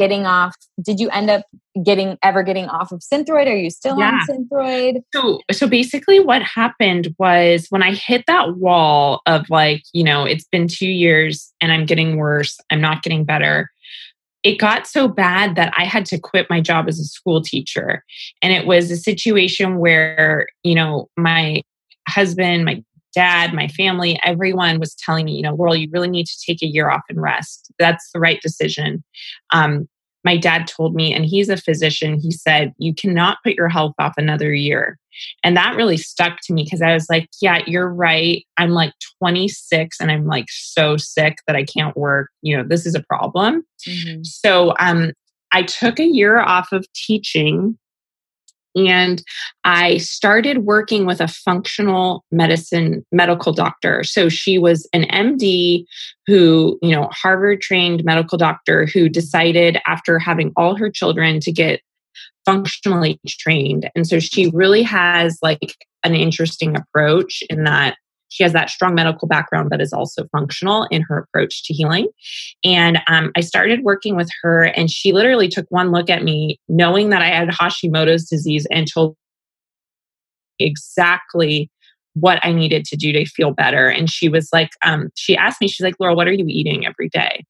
getting 0.00 0.26
off. 0.26 0.56
Did 0.82 0.98
you 0.98 1.10
end 1.10 1.30
up 1.30 1.44
getting 1.84 2.18
ever 2.22 2.42
getting 2.42 2.66
off 2.66 2.90
of 2.90 3.00
synthroid? 3.00 3.46
Are 3.46 3.56
you 3.56 3.70
still 3.70 3.98
yeah. 3.98 4.20
on 4.28 4.48
synthroid? 4.48 5.02
So 5.14 5.40
so 5.52 5.68
basically 5.68 6.20
what 6.20 6.42
happened 6.42 7.14
was 7.18 7.66
when 7.68 7.82
i 7.82 7.92
hit 7.92 8.24
that 8.26 8.56
wall 8.56 9.20
of 9.26 9.48
like 9.50 9.82
you 9.92 10.02
know 10.02 10.24
it's 10.24 10.46
been 10.50 10.66
2 10.68 10.86
years 10.86 11.52
and 11.60 11.70
i'm 11.70 11.86
getting 11.86 12.16
worse 12.16 12.58
i'm 12.70 12.80
not 12.80 13.02
getting 13.02 13.24
better 13.24 13.70
it 14.42 14.58
got 14.58 14.86
so 14.86 15.06
bad 15.06 15.54
that 15.56 15.72
i 15.76 15.84
had 15.84 16.06
to 16.06 16.18
quit 16.18 16.46
my 16.48 16.60
job 16.60 16.88
as 16.88 16.98
a 16.98 17.04
school 17.04 17.42
teacher. 17.42 18.04
And 18.42 18.52
it 18.52 18.66
was 18.66 18.90
a 18.90 18.96
situation 18.96 19.78
where 19.78 20.46
you 20.64 20.74
know 20.74 21.08
my 21.16 21.62
husband 22.08 22.64
my 22.64 22.82
dad, 23.14 23.52
my 23.52 23.68
family, 23.68 24.18
everyone 24.24 24.78
was 24.78 24.94
telling 24.94 25.26
me, 25.26 25.32
you 25.32 25.42
know, 25.42 25.54
Laurel, 25.54 25.76
you 25.76 25.88
really 25.92 26.08
need 26.08 26.26
to 26.26 26.40
take 26.44 26.62
a 26.62 26.66
year 26.66 26.90
off 26.90 27.02
and 27.08 27.20
rest. 27.20 27.72
That's 27.78 28.10
the 28.12 28.20
right 28.20 28.40
decision. 28.40 29.04
Um, 29.52 29.88
my 30.24 30.36
dad 30.36 30.66
told 30.66 30.94
me, 30.94 31.14
and 31.14 31.24
he's 31.24 31.48
a 31.48 31.56
physician, 31.56 32.18
he 32.18 32.30
said, 32.30 32.74
You 32.78 32.94
cannot 32.94 33.38
put 33.44 33.54
your 33.54 33.68
health 33.68 33.94
off 33.98 34.14
another 34.16 34.52
year. 34.52 34.98
And 35.42 35.56
that 35.56 35.76
really 35.76 35.96
stuck 35.96 36.38
to 36.44 36.52
me 36.52 36.64
because 36.64 36.82
I 36.82 36.92
was 36.92 37.06
like, 37.08 37.28
Yeah, 37.40 37.60
you're 37.66 37.92
right. 37.92 38.44
I'm 38.58 38.70
like 38.70 38.92
26 39.18 39.98
and 40.00 40.10
I'm 40.10 40.26
like 40.26 40.46
so 40.48 40.96
sick 40.96 41.38
that 41.46 41.56
I 41.56 41.64
can't 41.64 41.96
work. 41.96 42.30
You 42.42 42.56
know, 42.56 42.64
this 42.64 42.86
is 42.86 42.94
a 42.94 43.02
problem. 43.04 43.64
Mm-hmm. 43.88 44.22
So 44.24 44.74
um, 44.78 45.12
I 45.52 45.62
took 45.62 45.98
a 45.98 46.06
year 46.06 46.38
off 46.38 46.72
of 46.72 46.86
teaching 46.94 47.78
and 48.76 49.22
I 49.64 49.98
started 49.98 50.58
working 50.58 51.06
with 51.06 51.20
a 51.20 51.28
functional 51.28 52.24
medicine 52.30 53.04
medical 53.12 53.52
doctor. 53.52 54.04
So 54.04 54.28
she 54.28 54.58
was 54.58 54.88
an 54.92 55.02
MD 55.04 55.84
who, 56.26 56.78
you 56.82 56.94
know, 56.94 57.08
Harvard 57.10 57.60
trained 57.60 58.04
medical 58.04 58.38
doctor 58.38 58.86
who 58.86 59.08
decided 59.08 59.78
after 59.86 60.18
having 60.18 60.52
all 60.56 60.76
her 60.76 60.90
children 60.90 61.40
to 61.40 61.52
get 61.52 61.80
functionally 62.44 63.20
trained. 63.26 63.90
And 63.94 64.06
so 64.06 64.18
she 64.18 64.50
really 64.54 64.82
has 64.82 65.38
like 65.42 65.76
an 66.04 66.14
interesting 66.14 66.76
approach 66.76 67.42
in 67.50 67.64
that 67.64 67.96
she 68.30 68.42
has 68.42 68.52
that 68.54 68.70
strong 68.70 68.94
medical 68.94 69.28
background 69.28 69.68
but 69.68 69.80
is 69.80 69.92
also 69.92 70.26
functional 70.32 70.84
in 70.90 71.02
her 71.02 71.18
approach 71.18 71.64
to 71.64 71.74
healing. 71.74 72.08
And 72.64 73.00
um, 73.06 73.30
I 73.36 73.40
started 73.40 73.82
working 73.82 74.16
with 74.16 74.30
her, 74.42 74.64
and 74.64 74.90
she 74.90 75.12
literally 75.12 75.48
took 75.48 75.66
one 75.68 75.90
look 75.90 76.08
at 76.08 76.22
me, 76.22 76.58
knowing 76.68 77.10
that 77.10 77.22
I 77.22 77.28
had 77.28 77.48
Hashimoto's 77.48 78.28
disease, 78.28 78.66
and 78.70 78.90
told 78.90 79.16
exactly 80.58 81.70
what 82.14 82.40
I 82.42 82.52
needed 82.52 82.84
to 82.86 82.96
do 82.96 83.12
to 83.12 83.24
feel 83.24 83.52
better. 83.52 83.88
And 83.88 84.10
she 84.10 84.28
was 84.28 84.48
like, 84.52 84.70
um, 84.84 85.10
she 85.14 85.36
asked 85.36 85.60
me, 85.60 85.68
she's 85.68 85.84
like, 85.84 85.94
Laurel, 86.00 86.16
what 86.16 86.28
are 86.28 86.32
you 86.32 86.44
eating 86.48 86.86
every 86.86 87.08
day? 87.08 87.44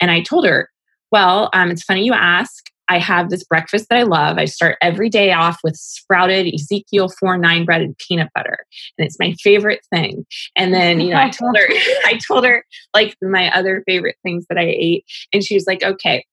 And 0.00 0.10
I 0.10 0.20
told 0.20 0.46
her, 0.46 0.68
well, 1.10 1.50
um, 1.52 1.70
it's 1.70 1.82
funny 1.82 2.04
you 2.04 2.12
ask. 2.12 2.64
I 2.88 2.98
have 2.98 3.30
this 3.30 3.44
breakfast 3.44 3.88
that 3.88 3.98
I 3.98 4.02
love. 4.02 4.38
I 4.38 4.44
start 4.44 4.76
every 4.82 5.08
day 5.08 5.32
off 5.32 5.58
with 5.64 5.76
sprouted 5.76 6.52
Ezekiel 6.52 7.08
4 7.08 7.38
9 7.38 7.64
bread 7.64 7.80
and 7.80 7.96
peanut 7.98 8.30
butter. 8.34 8.58
And 8.98 9.06
it's 9.06 9.18
my 9.18 9.34
favorite 9.42 9.80
thing. 9.92 10.26
And 10.56 10.74
then, 10.74 11.00
you 11.00 11.10
know, 11.10 11.20
I 11.20 11.30
told 11.30 11.56
her, 11.56 11.66
I 12.04 12.18
told 12.26 12.44
her 12.44 12.64
like 12.94 13.16
my 13.22 13.50
other 13.50 13.82
favorite 13.86 14.16
things 14.22 14.44
that 14.48 14.58
I 14.58 14.74
ate. 14.76 15.04
And 15.32 15.44
she 15.44 15.54
was 15.54 15.66
like, 15.66 15.82
okay, 15.82 16.24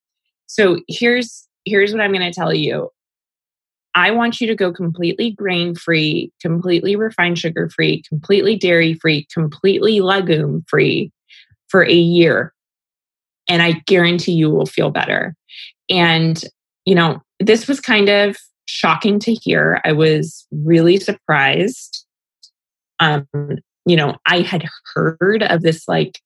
so 0.48 0.80
here's 0.88 1.48
here's 1.66 1.92
what 1.92 2.02
I'm 2.02 2.12
gonna 2.12 2.34
tell 2.34 2.54
you. 2.54 2.90
I 3.96 4.12
want 4.12 4.40
you 4.40 4.48
to 4.48 4.56
go 4.56 4.72
completely 4.72 5.32
grain 5.32 5.76
free, 5.76 6.32
completely 6.42 6.96
refined 6.96 7.40
sugar 7.40 7.70
free, 7.70 8.04
completely 8.08 8.56
dairy 8.56 8.94
free, 8.94 9.28
completely 9.34 10.00
legume 10.02 10.64
free 10.68 11.12
for 11.70 11.84
a 11.84 11.94
year. 11.94 12.54
And 13.48 13.62
I 13.62 13.74
guarantee 13.88 14.34
you 14.34 14.50
will 14.50 14.68
feel 14.68 14.92
better. 14.92 15.36
And, 15.90 16.42
you 16.86 16.96
know, 16.96 17.22
this 17.40 17.68
was 17.68 17.80
kind 17.80 18.10
of 18.10 18.38
shocking 18.66 19.20
to 19.20 19.34
hear. 19.34 19.82
I 19.84 19.92
was 19.94 20.46
really 20.52 20.98
surprised. 20.98 22.06
Um, 23.00 23.28
you 23.86 23.96
know, 23.96 24.16
I 24.26 24.42
had 24.42 24.66
heard 24.94 25.44
of 25.44 25.62
this 25.62 25.88
like 25.88 26.20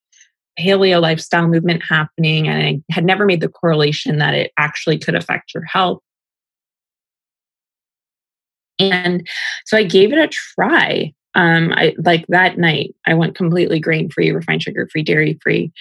paleo 0.60 1.02
lifestyle 1.02 1.48
movement 1.48 1.84
happening, 1.88 2.48
and 2.48 2.62
I 2.62 2.94
had 2.94 3.06
never 3.06 3.26
made 3.26 3.42
the 3.42 3.50
correlation 3.50 4.18
that 4.18 4.34
it 4.34 4.52
actually 4.58 5.00
could 5.00 5.16
affect 5.16 5.54
your 5.54 5.64
health. 5.64 6.02
And 8.80 9.28
so 9.66 9.78
I 9.78 9.84
gave 9.84 10.12
it 10.12 10.20
a 10.20 10.28
try. 10.28 11.14
Um, 11.36 11.72
I 11.74 11.96
like 11.98 12.26
that 12.28 12.58
night 12.58 12.94
I 13.08 13.14
went 13.14 13.36
completely 13.36 13.80
grain 13.80 14.10
free, 14.10 14.32
refined 14.32 14.64
sugar 14.64 14.88
free, 14.92 15.04
dairy 15.04 15.40
free, 15.42 15.72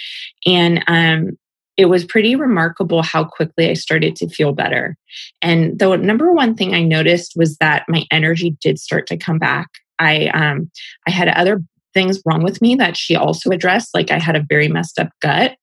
and 0.46 0.82
um, 0.86 1.38
it 1.76 1.86
was 1.86 2.04
pretty 2.04 2.36
remarkable 2.36 3.02
how 3.02 3.24
quickly 3.24 3.70
I 3.70 3.74
started 3.74 4.14
to 4.16 4.28
feel 4.28 4.52
better. 4.52 4.96
And 5.40 5.78
the 5.78 5.96
number 5.96 6.32
one 6.32 6.54
thing 6.54 6.74
I 6.74 6.82
noticed 6.82 7.32
was 7.36 7.56
that 7.58 7.84
my 7.88 8.04
energy 8.10 8.56
did 8.60 8.78
start 8.78 9.06
to 9.08 9.16
come 9.16 9.38
back. 9.38 9.68
I 9.98 10.26
um, 10.28 10.70
I 11.06 11.10
had 11.10 11.28
other 11.28 11.62
things 11.94 12.20
wrong 12.24 12.42
with 12.42 12.60
me 12.62 12.74
that 12.76 12.96
she 12.96 13.14
also 13.16 13.50
addressed. 13.50 13.94
Like 13.94 14.10
I 14.10 14.18
had 14.18 14.36
a 14.36 14.44
very 14.48 14.68
messed 14.68 14.98
up 14.98 15.10
gut, 15.20 15.56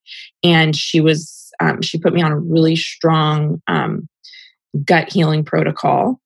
and 0.43 0.75
she 0.75 0.99
was 1.01 1.51
um, 1.59 1.81
she 1.81 1.99
put 1.99 2.13
me 2.13 2.21
on 2.21 2.31
a 2.31 2.39
really 2.39 2.75
strong 2.75 3.61
um, 3.67 4.07
gut 4.85 5.11
healing 5.11 5.43
protocol. 5.43 6.19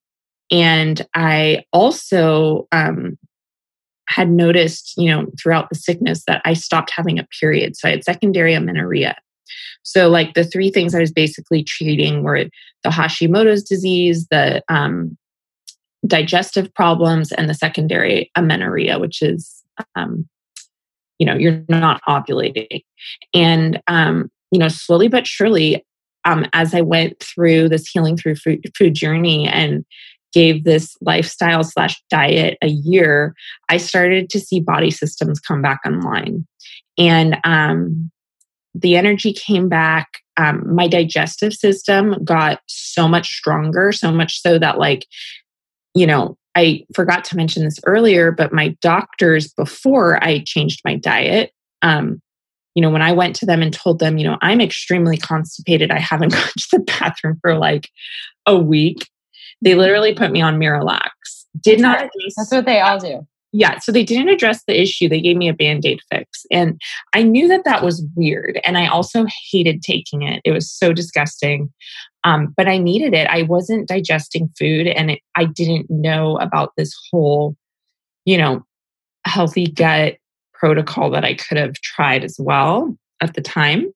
And 0.51 1.05
I 1.15 1.63
also 1.73 2.67
um, 2.71 3.17
had 4.07 4.29
noticed, 4.29 4.93
you 4.97 5.09
know, 5.09 5.25
throughout 5.41 5.69
the 5.69 5.75
sickness 5.75 6.23
that 6.27 6.41
I 6.45 6.53
stopped 6.53 6.91
having 6.95 7.17
a 7.17 7.27
period. 7.39 7.75
So 7.75 7.87
I 7.87 7.91
had 7.91 8.03
secondary 8.03 8.53
amenorrhea. 8.53 9.15
So, 9.83 10.09
like 10.09 10.33
the 10.33 10.43
three 10.43 10.69
things 10.69 10.95
I 10.95 10.99
was 10.99 11.11
basically 11.11 11.63
treating 11.63 12.23
were 12.23 12.45
the 12.83 12.89
Hashimoto's 12.89 13.63
disease, 13.63 14.27
the 14.29 14.61
um, 14.69 15.17
digestive 16.05 16.73
problems, 16.73 17.31
and 17.31 17.49
the 17.49 17.53
secondary 17.53 18.31
amenorrhea, 18.35 18.99
which 18.99 19.21
is, 19.21 19.63
um, 19.95 20.27
you 21.19 21.25
know, 21.25 21.35
you're 21.35 21.63
not 21.69 22.01
ovulating. 22.07 22.83
And, 23.33 23.81
um, 23.87 24.29
you 24.51 24.59
know, 24.59 24.67
slowly 24.67 25.07
but 25.07 25.27
surely, 25.27 25.85
um, 26.25 26.45
as 26.53 26.73
I 26.73 26.81
went 26.81 27.19
through 27.19 27.69
this 27.69 27.87
healing 27.87 28.17
through 28.17 28.35
food, 28.35 28.71
food 28.77 28.93
journey 28.93 29.47
and 29.47 29.85
gave 30.33 30.63
this 30.63 30.97
lifestyle 31.01 31.63
slash 31.63 32.01
diet 32.09 32.57
a 32.61 32.67
year, 32.67 33.35
I 33.69 33.77
started 33.77 34.29
to 34.31 34.39
see 34.39 34.59
body 34.59 34.89
systems 34.91 35.39
come 35.39 35.61
back 35.61 35.79
online. 35.85 36.47
And 36.97 37.37
um, 37.43 38.11
the 38.73 38.95
energy 38.95 39.33
came 39.33 39.69
back. 39.69 40.19
Um, 40.37 40.75
my 40.75 40.87
digestive 40.87 41.53
system 41.53 42.15
got 42.23 42.59
so 42.67 43.07
much 43.07 43.29
stronger, 43.35 43.91
so 43.91 44.11
much 44.11 44.41
so 44.41 44.57
that, 44.57 44.79
like, 44.79 45.05
you 45.93 46.07
know, 46.07 46.37
I 46.55 46.85
forgot 46.95 47.23
to 47.25 47.37
mention 47.37 47.63
this 47.63 47.79
earlier, 47.85 48.31
but 48.31 48.53
my 48.53 48.69
doctors, 48.81 49.51
before 49.53 50.23
I 50.23 50.43
changed 50.45 50.81
my 50.83 50.95
diet, 50.95 51.51
um, 51.81 52.21
you 52.75 52.81
know, 52.81 52.89
when 52.89 53.03
I 53.03 53.11
went 53.11 53.35
to 53.37 53.45
them 53.45 53.61
and 53.61 53.71
told 53.71 53.99
them, 53.99 54.17
you 54.17 54.23
know, 54.23 54.37
I'm 54.41 54.61
extremely 54.61 55.17
constipated, 55.17 55.91
I 55.91 55.99
haven't 55.99 56.29
gone 56.33 56.41
to 56.41 56.67
the 56.71 56.79
bathroom 56.79 57.37
for 57.41 57.57
like 57.57 57.89
a 58.45 58.57
week, 58.57 59.07
they 59.61 59.75
literally 59.75 60.13
put 60.13 60.31
me 60.31 60.41
on 60.41 60.59
Miralax. 60.59 61.09
Did 61.61 61.79
not. 61.79 62.09
That's 62.35 62.51
what 62.51 62.65
they 62.65 62.81
all 62.81 62.99
do 62.99 63.27
yeah, 63.55 63.77
so 63.77 63.91
they 63.91 64.03
didn't 64.03 64.29
address 64.29 64.63
the 64.67 64.79
issue. 64.79 65.07
They 65.07 65.21
gave 65.21 65.37
me 65.37 65.47
a 65.47 65.53
band 65.53 65.85
aid 65.85 66.01
fix. 66.11 66.45
And 66.51 66.81
I 67.13 67.21
knew 67.21 67.47
that 67.47 67.65
that 67.65 67.83
was 67.83 68.03
weird. 68.15 68.59
And 68.65 68.79
I 68.79 68.87
also 68.87 69.25
hated 69.51 69.83
taking 69.83 70.23
it. 70.23 70.41
It 70.43 70.51
was 70.51 70.69
so 70.69 70.91
disgusting. 70.91 71.71
Um, 72.23 72.51
but 72.57 72.67
I 72.67 72.79
needed 72.79 73.13
it. 73.13 73.27
I 73.27 73.43
wasn't 73.43 73.87
digesting 73.87 74.49
food 74.57 74.87
and 74.87 75.11
it, 75.11 75.19
I 75.35 75.45
didn't 75.45 75.87
know 75.89 76.37
about 76.37 76.71
this 76.77 76.95
whole, 77.11 77.55
you 78.25 78.39
know, 78.39 78.65
healthy 79.25 79.67
gut 79.67 80.15
protocol 80.53 81.11
that 81.11 81.23
I 81.23 81.35
could 81.35 81.57
have 81.57 81.73
tried 81.75 82.23
as 82.23 82.37
well 82.39 82.97
at 83.21 83.35
the 83.35 83.41
time. 83.41 83.93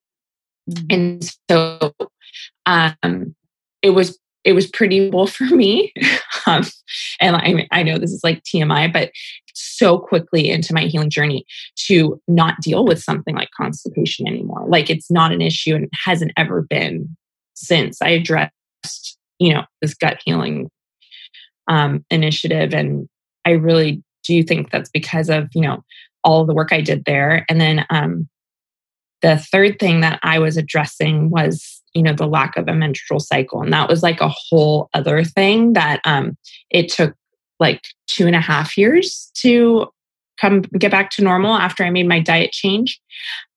Mm-hmm. 0.69 0.85
And 0.91 1.33
so 1.49 1.93
um, 2.67 3.35
it 3.81 3.91
was 3.91 4.19
it 4.43 4.53
was 4.53 4.65
pretty 4.65 5.11
cool 5.11 5.27
for 5.27 5.43
me. 5.43 5.93
um, 6.47 6.63
and 7.19 7.35
I, 7.35 7.67
I 7.71 7.83
know 7.83 7.97
this 7.97 8.11
is 8.11 8.23
like 8.23 8.43
TMI, 8.43 8.91
but 8.91 9.11
so 9.57 9.97
quickly 9.97 10.49
into 10.49 10.73
my 10.73 10.83
healing 10.83 11.09
journey 11.09 11.45
to 11.87 12.21
not 12.27 12.59
deal 12.61 12.85
with 12.85 13.01
something 13.01 13.35
like 13.35 13.49
constipation 13.59 14.27
anymore. 14.27 14.65
Like 14.67 14.89
it's 14.89 15.11
not 15.11 15.31
an 15.31 15.41
issue 15.41 15.75
and 15.75 15.85
it 15.85 15.89
hasn't 16.05 16.31
ever 16.37 16.61
been 16.61 17.15
since 17.55 18.01
I 18.01 18.09
addressed, 18.09 19.17
you 19.39 19.53
know, 19.53 19.63
this 19.81 19.93
gut 19.93 20.19
healing 20.23 20.69
um, 21.67 22.05
initiative. 22.09 22.73
And 22.73 23.07
I 23.45 23.51
really 23.51 24.03
do 24.23 24.43
think 24.43 24.71
that's 24.71 24.89
because 24.89 25.29
of, 25.29 25.47
you 25.53 25.61
know, 25.61 25.83
all 26.23 26.45
the 26.45 26.53
work 26.53 26.71
I 26.71 26.81
did 26.81 27.05
there. 27.05 27.45
And 27.49 27.59
then 27.59 27.85
um, 27.89 28.27
the 29.21 29.37
third 29.37 29.79
thing 29.79 30.01
that 30.01 30.19
I 30.23 30.39
was 30.39 30.57
addressing 30.57 31.29
was, 31.29 31.81
you 31.93 32.03
know, 32.03 32.13
the 32.13 32.27
lack 32.27 32.57
of 32.57 32.67
a 32.67 32.73
menstrual 32.73 33.19
cycle. 33.19 33.61
And 33.61 33.73
that 33.73 33.89
was 33.89 34.03
like 34.03 34.21
a 34.21 34.29
whole 34.29 34.89
other 34.93 35.23
thing 35.23 35.73
that 35.73 36.01
um, 36.05 36.37
it 36.69 36.89
took 36.89 37.15
like 37.59 37.83
two 38.07 38.27
and 38.27 38.35
a 38.35 38.41
half 38.41 38.77
years 38.77 39.31
to 39.35 39.87
come 40.39 40.61
get 40.61 40.91
back 40.91 41.09
to 41.11 41.23
normal 41.23 41.53
after 41.53 41.83
I 41.83 41.89
made 41.89 42.07
my 42.07 42.19
diet 42.19 42.51
change. 42.51 42.99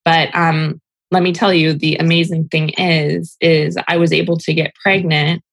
But 0.03 0.35
um, 0.35 0.81
let 1.11 1.23
me 1.23 1.31
tell 1.31 1.53
you, 1.53 1.73
the 1.73 1.95
amazing 1.97 2.47
thing 2.47 2.69
is, 2.77 3.37
is 3.41 3.77
I 3.87 3.97
was 3.97 4.11
able 4.11 4.37
to 4.37 4.53
get 4.53 4.73
pregnant 4.75 5.43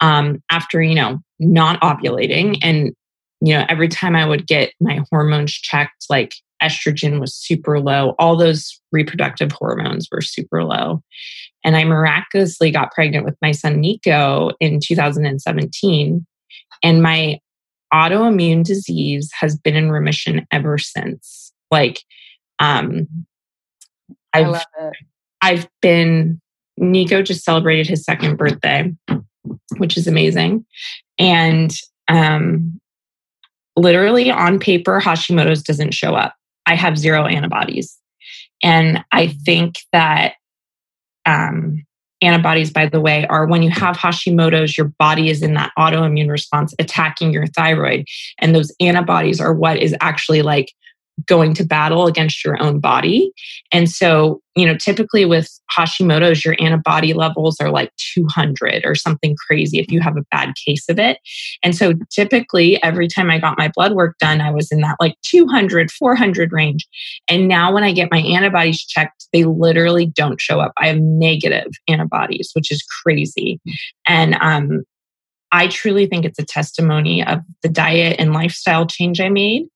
um, 0.00 0.42
after, 0.50 0.82
you 0.82 0.94
know, 0.94 1.20
not 1.38 1.80
ovulating. 1.80 2.58
And, 2.62 2.92
you 3.40 3.54
know, 3.54 3.64
every 3.68 3.88
time 3.88 4.16
I 4.16 4.26
would 4.26 4.46
get 4.46 4.72
my 4.80 5.00
hormones 5.10 5.52
checked, 5.52 6.06
like 6.10 6.34
estrogen 6.62 7.20
was 7.20 7.34
super 7.34 7.78
low. 7.78 8.14
All 8.18 8.36
those 8.36 8.80
reproductive 8.92 9.52
hormones 9.52 10.08
were 10.10 10.22
super 10.22 10.64
low. 10.64 11.02
And 11.62 11.76
I 11.76 11.84
miraculously 11.84 12.70
got 12.70 12.92
pregnant 12.92 13.24
with 13.24 13.36
my 13.42 13.52
son 13.52 13.80
Nico 13.80 14.50
in 14.60 14.80
2017. 14.80 16.26
And 16.82 17.02
my 17.02 17.38
autoimmune 17.92 18.64
disease 18.64 19.30
has 19.38 19.56
been 19.56 19.76
in 19.76 19.90
remission 19.90 20.46
ever 20.50 20.78
since. 20.78 21.52
Like, 21.70 22.02
um, 22.58 23.06
I've, 24.32 24.62
I've 25.40 25.68
been, 25.80 26.40
Nico 26.76 27.22
just 27.22 27.44
celebrated 27.44 27.86
his 27.86 28.04
second 28.04 28.36
birthday, 28.36 28.92
which 29.78 29.96
is 29.96 30.06
amazing. 30.06 30.66
And 31.18 31.72
um, 32.08 32.80
literally 33.76 34.30
on 34.30 34.58
paper, 34.58 35.00
Hashimoto's 35.00 35.62
doesn't 35.62 35.94
show 35.94 36.14
up. 36.14 36.34
I 36.66 36.74
have 36.74 36.98
zero 36.98 37.26
antibodies. 37.26 37.96
And 38.62 39.04
I 39.12 39.28
think 39.28 39.78
that 39.92 40.34
um, 41.24 41.84
antibodies, 42.22 42.70
by 42.70 42.86
the 42.86 43.00
way, 43.00 43.26
are 43.26 43.46
when 43.46 43.62
you 43.62 43.70
have 43.70 43.96
Hashimoto's, 43.96 44.76
your 44.76 44.88
body 44.98 45.30
is 45.30 45.42
in 45.42 45.54
that 45.54 45.72
autoimmune 45.78 46.30
response 46.30 46.74
attacking 46.78 47.32
your 47.32 47.46
thyroid. 47.48 48.06
And 48.38 48.54
those 48.54 48.74
antibodies 48.80 49.40
are 49.40 49.54
what 49.54 49.78
is 49.78 49.94
actually 50.00 50.42
like 50.42 50.72
going 51.24 51.54
to 51.54 51.64
battle 51.64 52.06
against 52.06 52.44
your 52.44 52.62
own 52.62 52.78
body. 52.78 53.32
And 53.72 53.90
so, 53.90 54.42
you 54.54 54.66
know, 54.66 54.76
typically 54.76 55.24
with 55.24 55.48
Hashimoto's, 55.76 56.44
your 56.44 56.56
antibody 56.60 57.14
levels 57.14 57.58
are 57.58 57.70
like 57.70 57.90
200 58.14 58.84
or 58.84 58.94
something 58.94 59.34
crazy 59.46 59.78
if 59.78 59.90
you 59.90 60.00
have 60.00 60.16
a 60.16 60.24
bad 60.30 60.52
case 60.66 60.88
of 60.88 60.98
it. 60.98 61.18
And 61.62 61.74
so, 61.74 61.94
typically, 62.10 62.82
every 62.82 63.08
time 63.08 63.30
I 63.30 63.38
got 63.38 63.58
my 63.58 63.70
blood 63.74 63.94
work 63.94 64.18
done, 64.18 64.40
I 64.40 64.50
was 64.50 64.70
in 64.70 64.80
that 64.80 64.96
like 65.00 65.16
200, 65.22 65.90
400 65.90 66.52
range. 66.52 66.86
And 67.28 67.48
now, 67.48 67.72
when 67.72 67.84
I 67.84 67.92
get 67.92 68.10
my 68.10 68.18
antibodies 68.18 68.84
checked, 68.84 69.26
they 69.32 69.44
literally 69.44 70.06
don't 70.06 70.40
show 70.40 70.60
up. 70.60 70.72
I 70.78 70.88
have 70.88 70.98
negative 70.98 71.72
antibodies, 71.88 72.50
which 72.52 72.70
is 72.70 72.84
crazy. 73.02 73.60
And, 74.06 74.36
um, 74.40 74.82
I 75.52 75.68
truly 75.68 76.06
think 76.06 76.24
it's 76.24 76.40
a 76.40 76.44
testimony 76.44 77.24
of 77.24 77.38
the 77.62 77.68
diet 77.68 78.16
and 78.18 78.32
lifestyle 78.32 78.84
change 78.84 79.20
I 79.20 79.28
made 79.28 79.68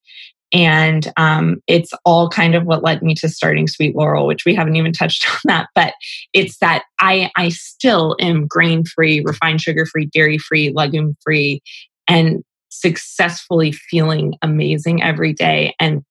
and 0.53 1.13
um, 1.17 1.63
it's 1.67 1.93
all 2.05 2.29
kind 2.29 2.55
of 2.55 2.65
what 2.65 2.83
led 2.83 3.03
me 3.03 3.15
to 3.17 3.29
starting 3.29 3.69
Sweet 3.69 3.95
Laurel, 3.95 4.27
which 4.27 4.45
we 4.45 4.55
haven't 4.55 4.77
even 4.77 4.93
touched 4.93 5.29
on 5.31 5.39
that. 5.45 5.69
But 5.75 5.95
it's 6.33 6.59
that 6.59 6.85
I, 7.01 7.31
I 7.37 7.51
still 7.51 8.17
am 8.21 8.47
grain 8.47 8.85
free, 8.85 9.21
refined 9.21 9.61
sugar 9.61 9.87
free, 9.87 10.07
dairy 10.07 10.39
free, 10.39 10.71
legume 10.71 11.17
free, 11.23 11.63
and 12.09 12.43
successfully 12.71 13.73
feeling 13.73 14.35
amazing 14.43 15.03
every 15.03 15.33
day. 15.33 15.75
And 15.79 16.05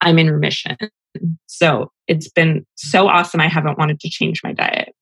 I'm 0.00 0.18
in 0.18 0.30
remission. 0.30 0.76
So 1.46 1.90
it's 2.08 2.28
been 2.28 2.64
so 2.76 3.08
awesome. 3.08 3.40
I 3.40 3.48
haven't 3.48 3.78
wanted 3.78 4.00
to 4.00 4.10
change 4.10 4.40
my 4.42 4.52
diet. 4.52 4.94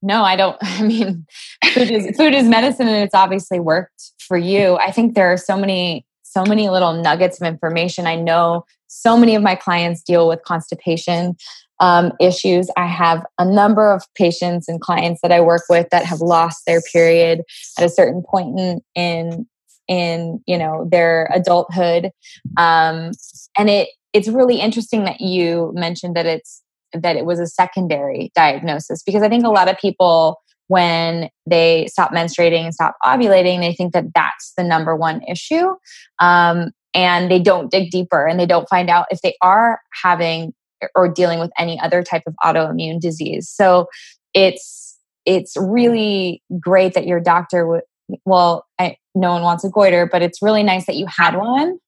No, 0.00 0.22
I 0.22 0.36
don't. 0.36 0.56
I 0.62 0.82
mean, 0.82 1.26
food 1.72 1.90
is 1.90 2.16
food 2.16 2.34
is 2.34 2.46
medicine, 2.48 2.86
and 2.86 3.04
it's 3.04 3.14
obviously 3.14 3.58
worked 3.58 4.12
for 4.18 4.36
you. 4.36 4.76
I 4.76 4.92
think 4.92 5.14
there 5.14 5.32
are 5.32 5.36
so 5.36 5.56
many 5.56 6.04
so 6.30 6.44
many 6.44 6.68
little 6.68 6.92
nuggets 6.92 7.40
of 7.40 7.46
information. 7.46 8.06
I 8.06 8.16
know 8.16 8.64
so 8.86 9.16
many 9.16 9.34
of 9.34 9.42
my 9.42 9.54
clients 9.54 10.02
deal 10.02 10.28
with 10.28 10.42
constipation 10.44 11.36
um, 11.80 12.12
issues. 12.20 12.68
I 12.76 12.86
have 12.86 13.24
a 13.38 13.44
number 13.44 13.92
of 13.92 14.02
patients 14.14 14.68
and 14.68 14.80
clients 14.80 15.20
that 15.22 15.32
I 15.32 15.40
work 15.40 15.62
with 15.68 15.88
that 15.90 16.04
have 16.04 16.20
lost 16.20 16.64
their 16.66 16.80
period 16.80 17.42
at 17.78 17.84
a 17.84 17.88
certain 17.88 18.22
point 18.22 18.58
in 18.58 18.80
in, 18.94 19.46
in 19.86 20.42
you 20.46 20.58
know 20.58 20.88
their 20.90 21.30
adulthood, 21.32 22.10
um, 22.56 23.12
and 23.56 23.70
it 23.70 23.90
it's 24.12 24.28
really 24.28 24.60
interesting 24.60 25.04
that 25.04 25.20
you 25.20 25.72
mentioned 25.74 26.16
that 26.16 26.26
it's 26.26 26.62
that 26.92 27.16
it 27.16 27.24
was 27.24 27.38
a 27.38 27.46
secondary 27.46 28.32
diagnosis 28.34 29.02
because 29.02 29.22
I 29.22 29.28
think 29.28 29.44
a 29.44 29.50
lot 29.50 29.68
of 29.68 29.78
people 29.78 30.40
when 30.68 31.28
they 31.46 31.86
stop 31.88 32.12
menstruating 32.12 32.64
and 32.64 32.74
stop 32.74 32.96
ovulating, 33.02 33.60
they 33.60 33.74
think 33.74 33.92
that 33.92 34.06
that's 34.14 34.52
the 34.56 34.62
number 34.62 34.94
one 34.94 35.22
issue. 35.22 35.74
Um, 36.20 36.70
and 36.94 37.30
they 37.30 37.38
don't 37.38 37.70
dig 37.70 37.90
deeper 37.90 38.26
and 38.26 38.38
they 38.38 38.46
don't 38.46 38.68
find 38.68 38.88
out 38.88 39.06
if 39.10 39.20
they 39.20 39.34
are 39.42 39.80
having 40.02 40.52
or 40.94 41.08
dealing 41.08 41.40
with 41.40 41.50
any 41.58 41.78
other 41.80 42.02
type 42.02 42.22
of 42.26 42.34
autoimmune 42.44 43.00
disease. 43.00 43.48
So 43.48 43.86
it's 44.32 44.96
it's 45.26 45.56
really 45.56 46.42
great 46.60 46.94
that 46.94 47.06
your 47.06 47.20
doctor 47.20 47.66
would 47.66 47.82
well, 48.24 48.64
I, 48.78 48.96
no 49.14 49.32
one 49.32 49.42
wants 49.42 49.64
a 49.64 49.68
goiter, 49.68 50.08
but 50.10 50.22
it's 50.22 50.40
really 50.40 50.62
nice 50.62 50.86
that 50.86 50.96
you 50.96 51.06
had 51.06 51.36
one 51.36 51.78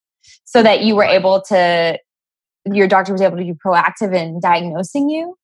so 0.44 0.62
that 0.62 0.82
you 0.82 0.94
were 0.94 1.04
able 1.04 1.40
to 1.48 1.98
your 2.66 2.86
doctor 2.86 3.12
was 3.12 3.22
able 3.22 3.38
to 3.38 3.44
be 3.44 3.54
proactive 3.54 4.14
in 4.14 4.38
diagnosing 4.38 5.08
you 5.08 5.34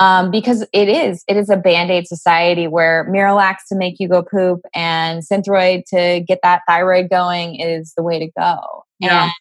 um, 0.00 0.30
because 0.30 0.64
it 0.72 0.88
is 0.88 1.24
it 1.28 1.36
is 1.36 1.48
a 1.48 1.56
band-aid 1.56 2.06
society 2.06 2.66
where 2.66 3.10
miralax 3.10 3.56
to 3.68 3.76
make 3.76 3.96
you 3.98 4.08
go 4.08 4.22
poop 4.22 4.60
and 4.74 5.22
synthroid 5.22 5.84
to 5.86 6.20
get 6.26 6.40
that 6.42 6.62
thyroid 6.68 7.10
going 7.10 7.56
is 7.56 7.92
the 7.96 8.02
way 8.02 8.18
to 8.18 8.30
go. 8.38 8.84
Yeah. 9.00 9.24
and 9.24 9.32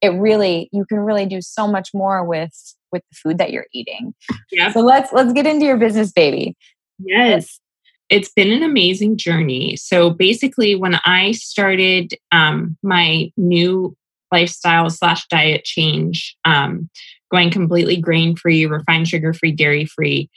it 0.00 0.18
really 0.18 0.68
you 0.72 0.84
can 0.86 0.98
really 0.98 1.26
do 1.26 1.40
so 1.42 1.66
much 1.66 1.90
more 1.92 2.24
with 2.24 2.74
with 2.92 3.02
the 3.10 3.16
food 3.16 3.38
that 3.38 3.52
you're 3.52 3.66
eating. 3.72 4.14
Yeah. 4.50 4.72
So 4.72 4.80
let's 4.80 5.12
let's 5.12 5.32
get 5.32 5.46
into 5.46 5.66
your 5.66 5.76
business 5.76 6.12
baby. 6.12 6.56
Yes. 6.98 7.60
It's 8.08 8.32
been 8.32 8.50
an 8.50 8.62
amazing 8.62 9.18
journey. 9.18 9.76
So 9.76 10.10
basically 10.10 10.74
when 10.74 10.98
i 11.04 11.32
started 11.32 12.14
um, 12.32 12.76
my 12.82 13.30
new 13.36 13.96
lifestyle 14.32 14.88
slash 14.90 15.26
diet 15.28 15.64
change 15.64 16.36
um, 16.44 16.88
going 17.30 17.50
completely 17.50 17.96
grain 17.96 18.36
free, 18.36 18.66
refined 18.66 19.08
sugar 19.08 19.32
free, 19.32 19.52
dairy 19.52 19.84
free. 19.86 20.30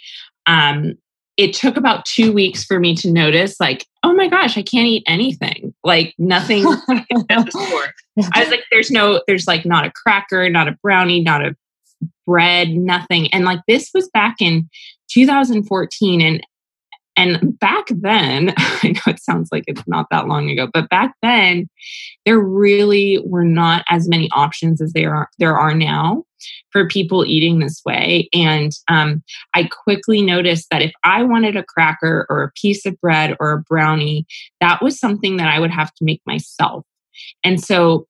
Um, 0.45 0.95
it 1.36 1.53
took 1.53 1.77
about 1.77 2.06
two 2.06 2.32
weeks 2.32 2.63
for 2.63 2.79
me 2.79 2.95
to 2.95 3.12
notice, 3.12 3.60
like, 3.60 3.88
oh 4.03 4.13
my 4.13 4.27
gosh, 4.27 4.58
I 4.58 4.62
can't 4.62 4.88
eat 4.88 5.03
anything. 5.08 5.73
Like 5.84 6.13
nothing. 6.19 6.63
I 6.89 7.06
was 7.36 8.49
like, 8.49 8.63
there's 8.71 8.91
no, 8.91 9.21
there's 9.25 9.47
like 9.47 9.65
not 9.65 9.86
a 9.86 9.91
cracker, 9.91 10.47
not 10.49 10.67
a 10.67 10.77
brownie, 10.84 11.21
not 11.21 11.43
a 11.43 11.56
bread, 12.27 12.69
nothing. 12.69 13.34
And 13.34 13.45
like 13.45 13.62
this 13.67 13.89
was 13.93 14.10
back 14.10 14.36
in 14.39 14.69
2014. 15.12 16.21
And 16.21 16.45
and 17.15 17.60
back 17.60 17.86
then, 17.89 18.53
I 18.58 18.89
know 18.89 19.01
it 19.12 19.21
sounds 19.21 19.49
like 19.51 19.63
it's 19.67 19.88
not 19.88 20.08
that 20.10 20.27
long 20.27 20.49
ago, 20.49 20.67
but 20.73 20.89
back 20.89 21.13
then, 21.21 21.69
there 22.25 22.39
really 22.39 23.21
were 23.23 23.45
not 23.45 23.84
as 23.89 24.08
many 24.08 24.29
options 24.32 24.82
as 24.82 24.93
there 24.93 25.15
are 25.15 25.29
there 25.39 25.58
are 25.58 25.75
now 25.75 26.23
for 26.71 26.88
people 26.88 27.25
eating 27.25 27.60
this 27.60 27.82
way. 27.86 28.29
And 28.34 28.71
um, 28.88 29.23
I 29.53 29.65
quickly 29.65 30.21
noticed 30.21 30.69
that 30.71 30.82
if 30.82 30.93
I 31.03 31.23
wanted 31.23 31.56
a 31.56 31.63
cracker 31.63 32.25
or 32.29 32.43
a 32.43 32.51
piece 32.60 32.86
of 32.86 32.99
bread 33.01 33.36
or 33.39 33.51
a 33.51 33.62
brownie, 33.62 34.25
that 34.62 34.82
was 34.82 34.99
something 34.99 35.38
that 35.38 35.47
I 35.47 35.60
would 35.60 35.71
have 35.71 35.93
to 35.95 36.03
make 36.03 36.21
myself. 36.25 36.86
And 37.43 37.63
so 37.63 38.08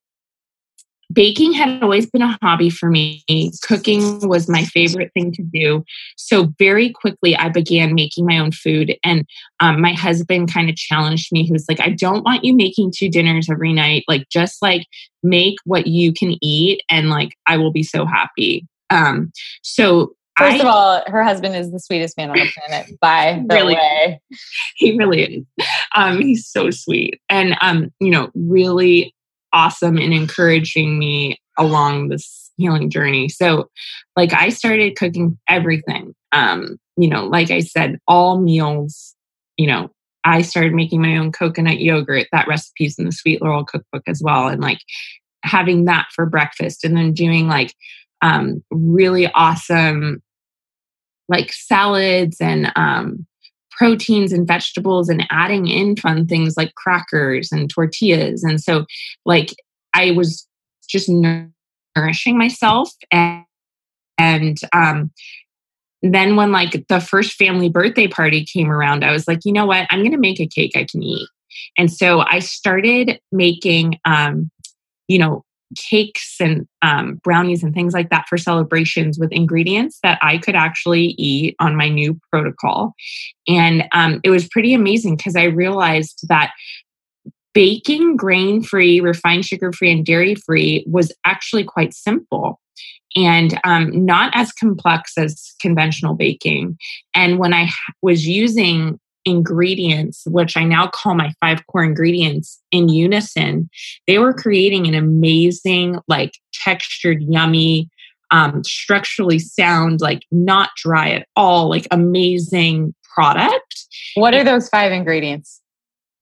baking 1.14 1.54
had 1.54 1.82
always 1.82 2.10
been 2.10 2.22
a 2.22 2.38
hobby 2.42 2.70
for 2.70 2.90
me. 2.90 3.24
Cooking 3.62 4.28
was 4.28 4.50
my 4.50 4.64
favorite 4.64 5.12
thing 5.14 5.32
to 5.34 5.44
do. 5.44 5.84
So, 6.18 6.54
very 6.58 6.92
quickly, 6.92 7.36
I 7.36 7.50
began 7.50 7.94
making 7.94 8.26
my 8.26 8.38
own 8.38 8.52
food. 8.52 8.96
And 9.04 9.26
um, 9.60 9.82
my 9.82 9.94
husband 9.94 10.52
kind 10.52 10.70
of 10.70 10.76
challenged 10.76 11.32
me. 11.32 11.44
He 11.44 11.52
was 11.52 11.66
like, 11.70 11.80
I 11.80 11.90
don't 11.90 12.24
want 12.24 12.44
you 12.44 12.56
making 12.56 12.94
two 12.96 13.10
dinners 13.10 13.50
every 13.50 13.74
night. 13.74 14.04
Like, 14.08 14.28
just 14.30 14.62
like 14.62 14.86
make 15.22 15.56
what 15.66 15.88
you 15.88 16.14
can 16.14 16.38
eat, 16.42 16.82
and 16.90 17.10
like, 17.10 17.36
I 17.48 17.58
will 17.58 17.72
be 17.72 17.84
so 17.84 18.06
happy. 18.06 18.68
Um, 18.90 19.32
so, 19.62 20.16
First 20.38 20.56
I, 20.56 20.60
of 20.62 20.66
all, 20.66 21.04
her 21.06 21.24
husband 21.24 21.56
is 21.56 21.72
the 21.72 21.80
sweetest 21.80 22.18
man 22.18 22.32
on 22.32 22.36
the 22.36 22.50
planet 22.58 23.00
by 23.00 23.44
the 23.48 23.54
really, 23.54 23.76
way. 23.76 24.20
He 24.76 24.98
really 24.98 25.22
is. 25.22 25.68
Um, 25.96 26.22
he's 26.22 26.48
so 26.48 26.72
sweet. 26.72 27.22
And 27.30 27.56
um, 27.62 27.94
you 28.00 28.10
know, 28.10 28.32
really 28.34 29.14
awesome 29.54 29.98
in 29.98 30.12
encouraging 30.12 31.00
me 31.00 31.40
along 31.58 32.10
this 32.10 32.52
healing 32.58 32.90
journey. 32.90 33.30
So 33.30 33.70
like 34.16 34.34
I 34.34 34.50
started 34.50 34.96
cooking 34.96 35.38
everything. 35.48 36.14
Um, 36.32 36.78
you 36.98 37.08
know, 37.08 37.26
like 37.26 37.52
I 37.52 37.60
said, 37.60 38.00
all 38.08 38.40
meals, 38.40 39.16
you 39.58 39.68
know, 39.68 39.90
I 40.24 40.42
started 40.42 40.74
making 40.74 41.02
my 41.02 41.18
own 41.18 41.32
coconut 41.32 41.80
yogurt. 41.80 42.28
That 42.32 42.48
recipe's 42.48 42.98
in 42.98 43.06
the 43.06 43.12
Sweet 43.12 43.42
Laurel 43.42 43.66
cookbook 43.66 44.04
as 44.08 44.22
well. 44.24 44.48
And 44.48 44.62
like 44.62 44.80
having 45.44 45.86
that 45.86 46.08
for 46.14 46.26
breakfast 46.26 46.84
and 46.84 46.96
then 46.96 47.14
doing 47.14 47.48
like 47.48 47.74
um, 48.22 48.64
really 48.72 49.28
awesome 49.28 50.22
like 51.30 51.52
salads 51.52 52.38
and 52.40 52.72
um, 52.76 53.26
proteins 53.78 54.32
and 54.32 54.48
vegetables 54.48 55.10
and 55.10 55.26
adding 55.30 55.68
in 55.68 55.96
fun 55.96 56.28
things 56.28 56.56
like 56.58 56.76
crackers 56.76 57.52
and 57.52 57.70
tortillas. 57.70 58.44
And 58.44 58.62
so, 58.62 58.86
like, 59.26 59.54
I 59.94 60.12
was 60.12 60.48
just 60.88 61.10
nourishing 61.10 62.38
myself 62.38 62.92
and, 63.12 63.46
and 64.18 64.58
um, 64.74 65.12
then 66.04 66.36
when 66.36 66.52
like 66.52 66.86
the 66.90 67.00
first 67.00 67.34
family 67.34 67.70
birthday 67.70 68.08
party 68.08 68.46
came 68.46 68.70
around, 68.70 69.04
I 69.06 69.12
was 69.12 69.28
like, 69.28 69.40
you 69.46 69.54
know 69.54 69.66
what? 69.66 69.88
I'm 69.90 70.00
going 70.00 70.12
to 70.12 70.18
make 70.18 70.40
a 70.40 70.48
cake 70.48 70.74
I 70.76 70.84
can 70.84 71.02
eat. 71.02 71.28
And 71.78 71.92
so 71.92 72.20
I 72.20 72.40
started 72.40 73.20
making, 73.32 74.00
um, 74.06 74.52
you 75.08 75.18
know, 75.18 75.46
cakes 75.76 76.36
and 76.40 76.68
um, 76.82 77.16
brownies 77.24 77.64
and 77.64 77.74
things 77.74 77.94
like 77.94 78.10
that 78.10 78.28
for 78.28 78.38
celebrations 78.38 79.18
with 79.20 79.32
ingredients 79.32 80.00
that 80.04 80.20
I 80.22 80.38
could 80.38 80.56
actually 80.56 81.16
eat 81.18 81.56
on 81.60 81.76
my 81.76 81.90
new 81.90 82.20
protocol. 82.32 82.94
And 83.48 83.86
um, 83.92 84.20
it 84.24 84.30
was 84.30 84.48
pretty 84.48 84.74
amazing 84.74 85.18
because 85.18 85.36
I 85.36 85.46
realized 85.46 86.28
that 86.28 86.52
baking 87.54 88.16
grain 88.16 88.64
free, 88.64 89.00
refined 89.00 89.46
sugar 89.46 89.72
free, 89.72 89.92
and 89.92 90.06
dairy 90.06 90.36
free 90.36 90.84
was 90.88 91.12
actually 91.26 91.64
quite 91.64 91.94
simple 91.94 92.60
and 93.16 93.60
um, 93.64 94.06
not 94.06 94.32
as 94.36 94.52
complex 94.52 95.14
as 95.18 95.54
conventional 95.62 96.16
baking. 96.16 96.78
And 97.14 97.38
when 97.38 97.54
I 97.54 97.70
was 98.02 98.28
using 98.28 99.00
ingredients, 99.26 100.24
which 100.28 100.58
I 100.58 100.64
now 100.64 100.88
call 100.88 101.16
my 101.16 101.34
five 101.40 101.66
core 101.68 101.84
ingredients 101.84 102.62
in 102.72 102.90
unison, 102.90 103.70
they 104.08 104.20
were 104.20 104.34
creating 104.34 104.88
an 104.88 104.96
amazing, 104.96 106.00
like 106.08 106.34
textured, 106.54 107.22
yummy, 107.24 107.90
um, 108.32 108.64
structurally 108.64 109.40
sound, 109.40 110.02
like 110.02 110.24
not 110.32 110.70
dry 110.76 111.12
at 111.12 111.28
all, 111.36 111.70
like 111.70 111.88
amazing 111.92 112.94
product. 113.14 113.86
What 114.16 114.34
are 114.34 114.44
those 114.44 114.70
five 114.70 114.92
ingredients? 114.92 115.62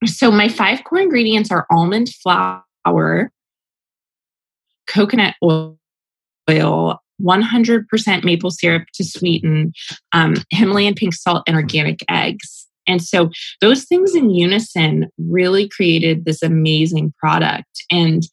So, 0.06 0.32
my 0.32 0.50
five 0.50 0.84
core 0.84 1.00
ingredients 1.00 1.52
are 1.52 1.68
almond 1.72 2.10
flour, 2.10 3.32
coconut 4.88 5.36
oil, 5.44 5.80
100% 7.22 8.24
maple 8.24 8.52
syrup 8.52 8.84
to 8.96 9.04
sweeten, 9.04 9.74
um, 10.12 10.36
Himalayan 10.50 10.96
pink 10.96 11.14
salt, 11.14 11.44
and 11.48 11.56
organic 11.56 12.00
eggs. 12.10 12.68
And 12.88 13.02
so 13.02 13.30
those 13.60 13.86
things 13.86 14.16
in 14.16 14.30
unison 14.30 15.10
really 15.18 15.68
created 15.68 16.26
this 16.26 16.42
amazing 16.42 17.14
product. 17.20 17.84
And, 17.92 18.24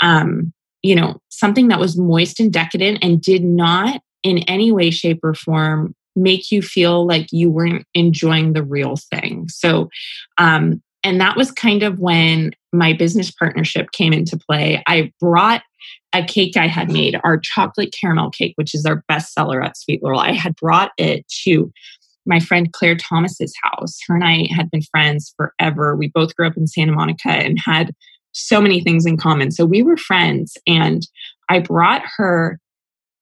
um, 0.00 0.52
you 0.82 0.94
know, 0.94 1.20
something 1.28 1.68
that 1.68 1.80
was 1.80 1.98
moist 1.98 2.40
and 2.40 2.52
decadent 2.52 2.98
and 3.02 3.20
did 3.20 3.44
not 3.44 4.00
in 4.22 4.38
any 4.40 4.72
way, 4.72 4.90
shape, 4.90 5.20
or 5.22 5.34
form 5.34 5.94
make 6.14 6.50
you 6.50 6.62
feel 6.62 7.06
like 7.06 7.26
you 7.32 7.50
weren't 7.50 7.86
enjoying 7.94 8.52
the 8.52 8.62
real 8.62 8.96
thing. 8.96 9.48
So, 9.48 9.88
um, 10.38 10.82
and 11.04 11.20
that 11.20 11.36
was 11.36 11.50
kind 11.50 11.82
of 11.82 11.98
when 11.98 12.52
my 12.72 12.92
business 12.92 13.30
partnership 13.30 13.90
came 13.92 14.12
into 14.12 14.36
play. 14.36 14.82
I 14.86 15.12
brought 15.20 15.62
a 16.12 16.24
cake 16.24 16.56
I 16.56 16.68
had 16.68 16.92
made, 16.92 17.18
our 17.24 17.38
chocolate 17.38 17.94
caramel 17.98 18.30
cake, 18.30 18.52
which 18.56 18.74
is 18.74 18.84
our 18.84 19.02
best 19.08 19.32
seller 19.32 19.62
at 19.62 19.76
Sweet 19.76 20.02
Laurel. 20.02 20.20
I 20.20 20.32
had 20.32 20.54
brought 20.56 20.92
it 20.98 21.26
to 21.44 21.72
my 22.26 22.40
friend 22.40 22.72
Claire 22.72 22.96
Thomas's 22.96 23.54
house. 23.62 23.98
Her 24.06 24.14
and 24.14 24.24
I 24.24 24.48
had 24.54 24.70
been 24.70 24.82
friends 24.82 25.34
forever. 25.36 25.96
We 25.96 26.08
both 26.08 26.34
grew 26.36 26.46
up 26.46 26.56
in 26.56 26.66
Santa 26.66 26.92
Monica 26.92 27.30
and 27.30 27.58
had 27.64 27.92
so 28.32 28.60
many 28.60 28.80
things 28.80 29.06
in 29.06 29.16
common. 29.16 29.50
So 29.50 29.64
we 29.64 29.82
were 29.82 29.96
friends 29.96 30.56
and 30.66 31.06
I 31.48 31.58
brought 31.60 32.02
her 32.16 32.58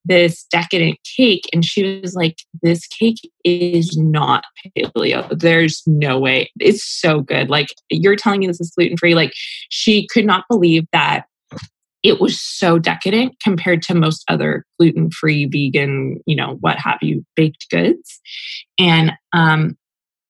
this 0.04 0.44
decadent 0.50 0.98
cake 1.16 1.44
and 1.52 1.64
she 1.64 2.00
was 2.00 2.14
like 2.14 2.38
this 2.62 2.86
cake 2.86 3.20
is 3.44 3.98
not 3.98 4.44
paleo 4.76 5.28
there's 5.38 5.82
no 5.86 6.18
way 6.18 6.50
it's 6.58 6.82
so 6.82 7.20
good 7.20 7.50
like 7.50 7.68
you're 7.90 8.16
telling 8.16 8.40
me 8.40 8.46
this 8.46 8.60
is 8.60 8.72
gluten 8.74 8.96
free 8.96 9.14
like 9.14 9.34
she 9.68 10.06
could 10.06 10.24
not 10.24 10.44
believe 10.48 10.86
that 10.92 11.24
it 12.02 12.20
was 12.20 12.40
so 12.40 12.78
decadent 12.78 13.36
compared 13.42 13.82
to 13.82 13.94
most 13.94 14.24
other 14.28 14.64
gluten 14.78 15.10
free, 15.10 15.46
vegan, 15.46 16.20
you 16.26 16.34
know, 16.34 16.56
what 16.60 16.78
have 16.78 16.98
you, 17.02 17.24
baked 17.36 17.68
goods. 17.70 18.20
And 18.78 19.12
um, 19.32 19.76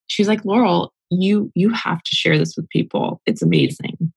she's 0.09 0.29
like, 0.29 0.45
Laurel, 0.45 0.93
you 1.11 1.51
you 1.55 1.71
have 1.71 2.03
to 2.03 2.15
share 2.15 2.39
this 2.39 2.57
with 2.57 2.69
people. 2.69 3.21
It's 3.27 3.43
amazing. 3.43 4.13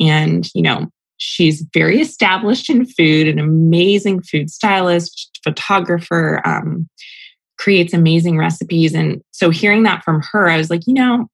And 0.00 0.48
you 0.54 0.62
know, 0.62 0.88
she's 1.18 1.64
very 1.72 2.00
established 2.00 2.70
in 2.70 2.86
food, 2.86 3.28
an 3.28 3.38
amazing 3.38 4.22
food 4.22 4.50
stylist, 4.50 5.38
photographer, 5.42 6.40
um, 6.44 6.88
creates 7.58 7.92
amazing 7.94 8.38
recipes. 8.38 8.94
And 8.94 9.22
so 9.32 9.50
hearing 9.50 9.84
that 9.84 10.04
from 10.04 10.22
her, 10.32 10.48
I 10.48 10.56
was 10.58 10.70
like, 10.70 10.86
you 10.86 10.94
know, 10.94 11.26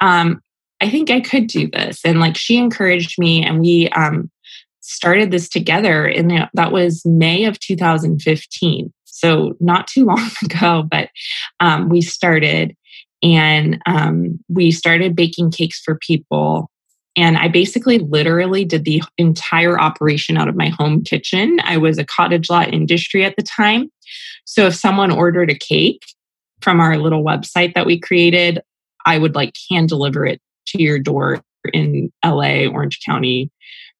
um, 0.00 0.40
I 0.80 0.90
think 0.90 1.10
I 1.10 1.20
could 1.20 1.48
do 1.48 1.68
this. 1.68 2.00
And 2.04 2.20
like 2.20 2.36
she 2.36 2.56
encouraged 2.56 3.18
me, 3.18 3.44
and 3.44 3.60
we 3.60 3.88
um, 3.90 4.30
started 4.88 5.30
this 5.30 5.48
together 5.50 6.06
and 6.06 6.48
that 6.54 6.72
was 6.72 7.04
May 7.04 7.44
of 7.44 7.60
2015. 7.60 8.92
So 9.04 9.54
not 9.60 9.86
too 9.86 10.04
long 10.06 10.30
ago, 10.42 10.84
but 10.90 11.10
um, 11.60 11.88
we 11.88 12.00
started 12.00 12.74
and 13.22 13.80
um, 13.86 14.40
we 14.48 14.70
started 14.70 15.14
baking 15.14 15.50
cakes 15.50 15.80
for 15.80 15.96
people. 15.96 16.70
And 17.16 17.36
I 17.36 17.48
basically 17.48 17.98
literally 17.98 18.64
did 18.64 18.84
the 18.84 19.02
entire 19.18 19.78
operation 19.78 20.38
out 20.38 20.48
of 20.48 20.56
my 20.56 20.68
home 20.68 21.02
kitchen. 21.02 21.58
I 21.64 21.76
was 21.76 21.98
a 21.98 22.04
cottage 22.04 22.48
lot 22.48 22.72
industry 22.72 23.24
at 23.24 23.36
the 23.36 23.42
time. 23.42 23.90
So 24.44 24.66
if 24.66 24.74
someone 24.74 25.10
ordered 25.10 25.50
a 25.50 25.58
cake 25.58 26.04
from 26.62 26.80
our 26.80 26.96
little 26.96 27.24
website 27.24 27.74
that 27.74 27.86
we 27.86 27.98
created, 27.98 28.62
I 29.04 29.18
would 29.18 29.34
like 29.34 29.54
hand 29.70 29.88
deliver 29.88 30.24
it 30.24 30.40
to 30.68 30.82
your 30.82 30.98
door 30.98 31.42
in 31.72 32.10
LA, 32.24 32.66
Orange 32.66 33.00
County, 33.04 33.50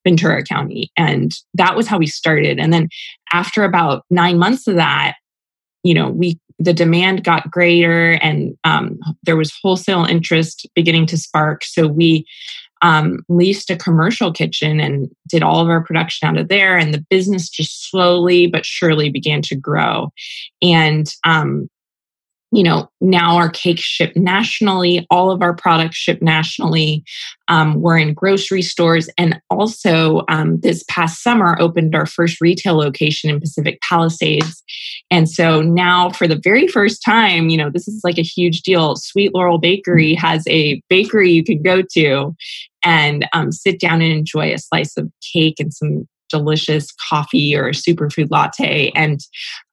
Ventura 0.04 0.42
County. 0.42 0.90
And 0.96 1.32
that 1.54 1.76
was 1.76 1.86
how 1.86 1.98
we 1.98 2.06
started. 2.06 2.58
And 2.58 2.72
then 2.72 2.88
after 3.32 3.64
about 3.64 4.04
nine 4.10 4.38
months 4.38 4.66
of 4.66 4.76
that, 4.76 5.14
you 5.82 5.94
know, 5.94 6.08
we 6.10 6.38
the 6.58 6.74
demand 6.74 7.22
got 7.22 7.50
greater 7.50 8.12
and 8.14 8.56
um, 8.64 8.98
there 9.22 9.36
was 9.36 9.56
wholesale 9.62 10.04
interest 10.04 10.66
beginning 10.74 11.06
to 11.06 11.16
spark. 11.16 11.62
So 11.64 11.86
we 11.86 12.26
um, 12.82 13.20
leased 13.28 13.70
a 13.70 13.76
commercial 13.76 14.32
kitchen 14.32 14.80
and 14.80 15.08
did 15.28 15.42
all 15.42 15.60
of 15.60 15.68
our 15.68 15.82
production 15.82 16.28
out 16.28 16.36
of 16.36 16.48
there. 16.48 16.76
And 16.76 16.92
the 16.92 17.04
business 17.10 17.48
just 17.48 17.90
slowly 17.90 18.46
but 18.46 18.66
surely 18.66 19.08
began 19.08 19.42
to 19.42 19.56
grow. 19.56 20.12
And 20.60 21.08
um, 21.24 21.68
you 22.50 22.62
know, 22.62 22.88
now 23.00 23.36
our 23.36 23.50
cakes 23.50 23.82
ship 23.82 24.16
nationally. 24.16 25.06
All 25.10 25.30
of 25.30 25.42
our 25.42 25.54
products 25.54 25.96
ship 25.96 26.22
nationally. 26.22 27.04
Um, 27.48 27.80
we're 27.80 27.98
in 27.98 28.14
grocery 28.14 28.62
stores. 28.62 29.10
And 29.18 29.40
also, 29.50 30.22
um, 30.28 30.58
this 30.60 30.82
past 30.88 31.22
summer, 31.22 31.56
opened 31.60 31.94
our 31.94 32.06
first 32.06 32.40
retail 32.40 32.76
location 32.76 33.28
in 33.28 33.40
Pacific 33.40 33.80
Palisades. 33.82 34.62
And 35.10 35.28
so 35.28 35.60
now, 35.60 36.10
for 36.10 36.26
the 36.26 36.40
very 36.42 36.66
first 36.68 37.02
time, 37.04 37.50
you 37.50 37.58
know, 37.58 37.70
this 37.70 37.86
is 37.86 38.00
like 38.02 38.18
a 38.18 38.22
huge 38.22 38.62
deal. 38.62 38.96
Sweet 38.96 39.34
Laurel 39.34 39.58
Bakery 39.58 40.14
has 40.14 40.44
a 40.48 40.80
bakery 40.88 41.30
you 41.30 41.44
can 41.44 41.62
go 41.62 41.82
to 41.92 42.34
and 42.82 43.28
um, 43.34 43.52
sit 43.52 43.78
down 43.78 44.00
and 44.00 44.12
enjoy 44.12 44.52
a 44.52 44.58
slice 44.58 44.96
of 44.96 45.10
cake 45.32 45.56
and 45.60 45.72
some 45.74 46.08
delicious 46.30 46.92
coffee 46.92 47.56
or 47.56 47.68
a 47.68 47.72
superfood 47.72 48.28
latte. 48.30 48.90
And 48.94 49.20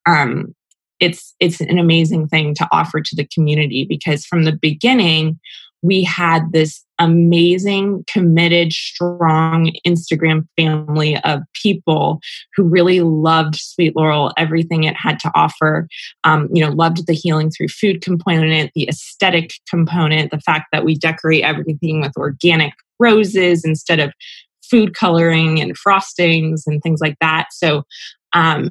um, 0.05 0.55
it's 0.99 1.35
it's 1.39 1.61
an 1.61 1.77
amazing 1.77 2.27
thing 2.27 2.53
to 2.55 2.67
offer 2.71 3.01
to 3.01 3.15
the 3.15 3.27
community 3.33 3.85
because 3.87 4.25
from 4.25 4.43
the 4.43 4.51
beginning 4.55 5.39
we 5.81 6.03
had 6.03 6.51
this 6.51 6.83
amazing 6.99 8.03
committed 8.11 8.71
strong 8.71 9.71
instagram 9.85 10.47
family 10.57 11.17
of 11.23 11.41
people 11.53 12.19
who 12.55 12.63
really 12.63 13.01
loved 13.01 13.55
sweet 13.55 13.95
laurel 13.95 14.31
everything 14.37 14.83
it 14.83 14.95
had 14.95 15.19
to 15.19 15.29
offer. 15.35 15.87
Um, 16.23 16.47
you 16.53 16.65
know 16.65 16.71
loved 16.71 17.05
the 17.07 17.13
healing 17.13 17.51
through 17.51 17.67
food 17.67 18.01
component 18.01 18.71
the 18.75 18.87
aesthetic 18.87 19.53
component 19.69 20.31
the 20.31 20.39
fact 20.39 20.67
that 20.71 20.85
we 20.85 20.95
decorate 20.95 21.43
everything 21.43 22.01
with 22.01 22.13
organic 22.17 22.73
roses 22.99 23.65
instead 23.65 23.99
of 23.99 24.13
food 24.69 24.95
coloring 24.95 25.61
and 25.61 25.75
frostings 25.77 26.63
and 26.65 26.81
things 26.81 26.99
like 27.01 27.17
that. 27.21 27.47
So 27.51 27.83
um, 28.33 28.69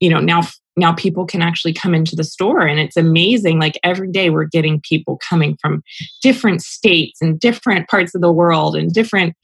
you 0.00 0.10
know 0.10 0.20
now 0.20 0.42
now 0.76 0.92
people 0.92 1.24
can 1.24 1.42
actually 1.42 1.72
come 1.72 1.94
into 1.94 2.14
the 2.14 2.24
store 2.24 2.66
and 2.66 2.78
it's 2.78 2.96
amazing 2.96 3.58
like 3.58 3.78
every 3.82 4.10
day 4.10 4.30
we're 4.30 4.44
getting 4.44 4.80
people 4.80 5.18
coming 5.18 5.56
from 5.60 5.82
different 6.22 6.62
states 6.62 7.20
and 7.20 7.40
different 7.40 7.88
parts 7.88 8.14
of 8.14 8.20
the 8.20 8.32
world 8.32 8.76
and 8.76 8.92
different 8.92 9.34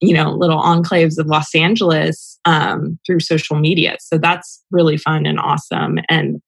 you 0.00 0.14
know 0.14 0.30
little 0.30 0.60
enclaves 0.60 1.18
of 1.18 1.26
los 1.26 1.54
angeles 1.54 2.30
um, 2.44 2.98
through 3.06 3.20
social 3.20 3.56
media. 3.56 3.96
So 4.00 4.18
that's 4.18 4.62
really 4.70 4.96
fun 4.96 5.26
and 5.26 5.38
awesome. 5.38 5.98
And 6.08 6.40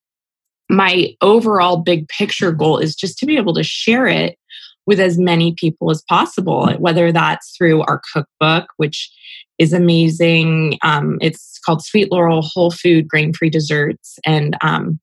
my 0.68 1.14
overall 1.20 1.78
big 1.78 2.08
picture 2.08 2.52
goal 2.52 2.78
is 2.78 2.94
just 2.94 3.18
to 3.18 3.26
be 3.26 3.36
able 3.36 3.54
to 3.54 3.62
share 3.62 4.06
it 4.06 4.38
with 4.86 4.98
as 4.98 5.18
many 5.18 5.54
people 5.54 5.90
as 5.90 6.02
possible 6.08 6.72
whether 6.78 7.12
that's 7.12 7.54
through 7.56 7.82
our 7.82 8.00
cookbook 8.12 8.66
which 8.78 9.12
is 9.62 9.72
amazing. 9.72 10.76
Um, 10.82 11.18
it's 11.20 11.60
called 11.64 11.84
Sweet 11.84 12.10
Laurel 12.10 12.42
Whole 12.42 12.72
Food 12.72 13.06
Grain 13.06 13.32
Free 13.32 13.48
Desserts, 13.48 14.18
and 14.26 14.56
um, 14.60 14.98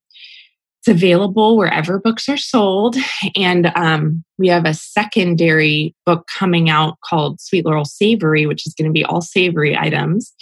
it's 0.81 0.89
available 0.89 1.55
wherever 1.55 1.97
books 1.97 2.27
are 2.27 2.37
sold. 2.37 2.97
And 3.37 3.71
um, 3.75 4.23
we 4.37 4.49
have 4.49 4.65
a 4.65 4.73
secondary 4.73 5.95
book 6.05 6.27
coming 6.37 6.69
out 6.69 6.97
called 7.05 7.39
Sweet 7.39 7.65
Laurel 7.65 7.85
Savory, 7.85 8.45
which 8.45 8.67
is 8.67 8.73
going 8.73 8.89
to 8.89 8.93
be 8.93 9.05
all 9.05 9.21
savory 9.21 9.77
items 9.77 10.33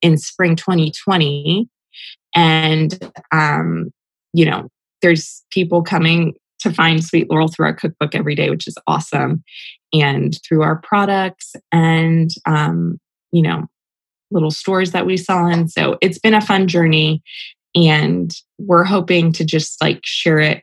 in 0.00 0.16
spring 0.16 0.56
2020. 0.56 1.68
And, 2.34 3.12
um, 3.30 3.90
you 4.32 4.46
know, 4.46 4.68
there's 5.02 5.44
people 5.50 5.82
coming 5.82 6.34
to 6.60 6.72
find 6.72 7.04
Sweet 7.04 7.30
Laurel 7.30 7.48
through 7.48 7.66
our 7.66 7.74
cookbook 7.74 8.14
every 8.14 8.34
day, 8.34 8.48
which 8.48 8.66
is 8.66 8.76
awesome, 8.86 9.44
and 9.92 10.38
through 10.46 10.62
our 10.62 10.76
products. 10.76 11.54
And 11.72 12.30
um, 12.46 12.98
you 13.32 13.42
know, 13.42 13.66
little 14.30 14.50
stores 14.50 14.92
that 14.92 15.06
we 15.06 15.16
sell 15.16 15.46
in. 15.46 15.68
So 15.68 15.98
it's 16.00 16.18
been 16.18 16.34
a 16.34 16.40
fun 16.40 16.68
journey 16.68 17.22
and 17.74 18.34
we're 18.58 18.84
hoping 18.84 19.32
to 19.32 19.44
just 19.44 19.80
like 19.80 20.00
share 20.04 20.38
it 20.38 20.62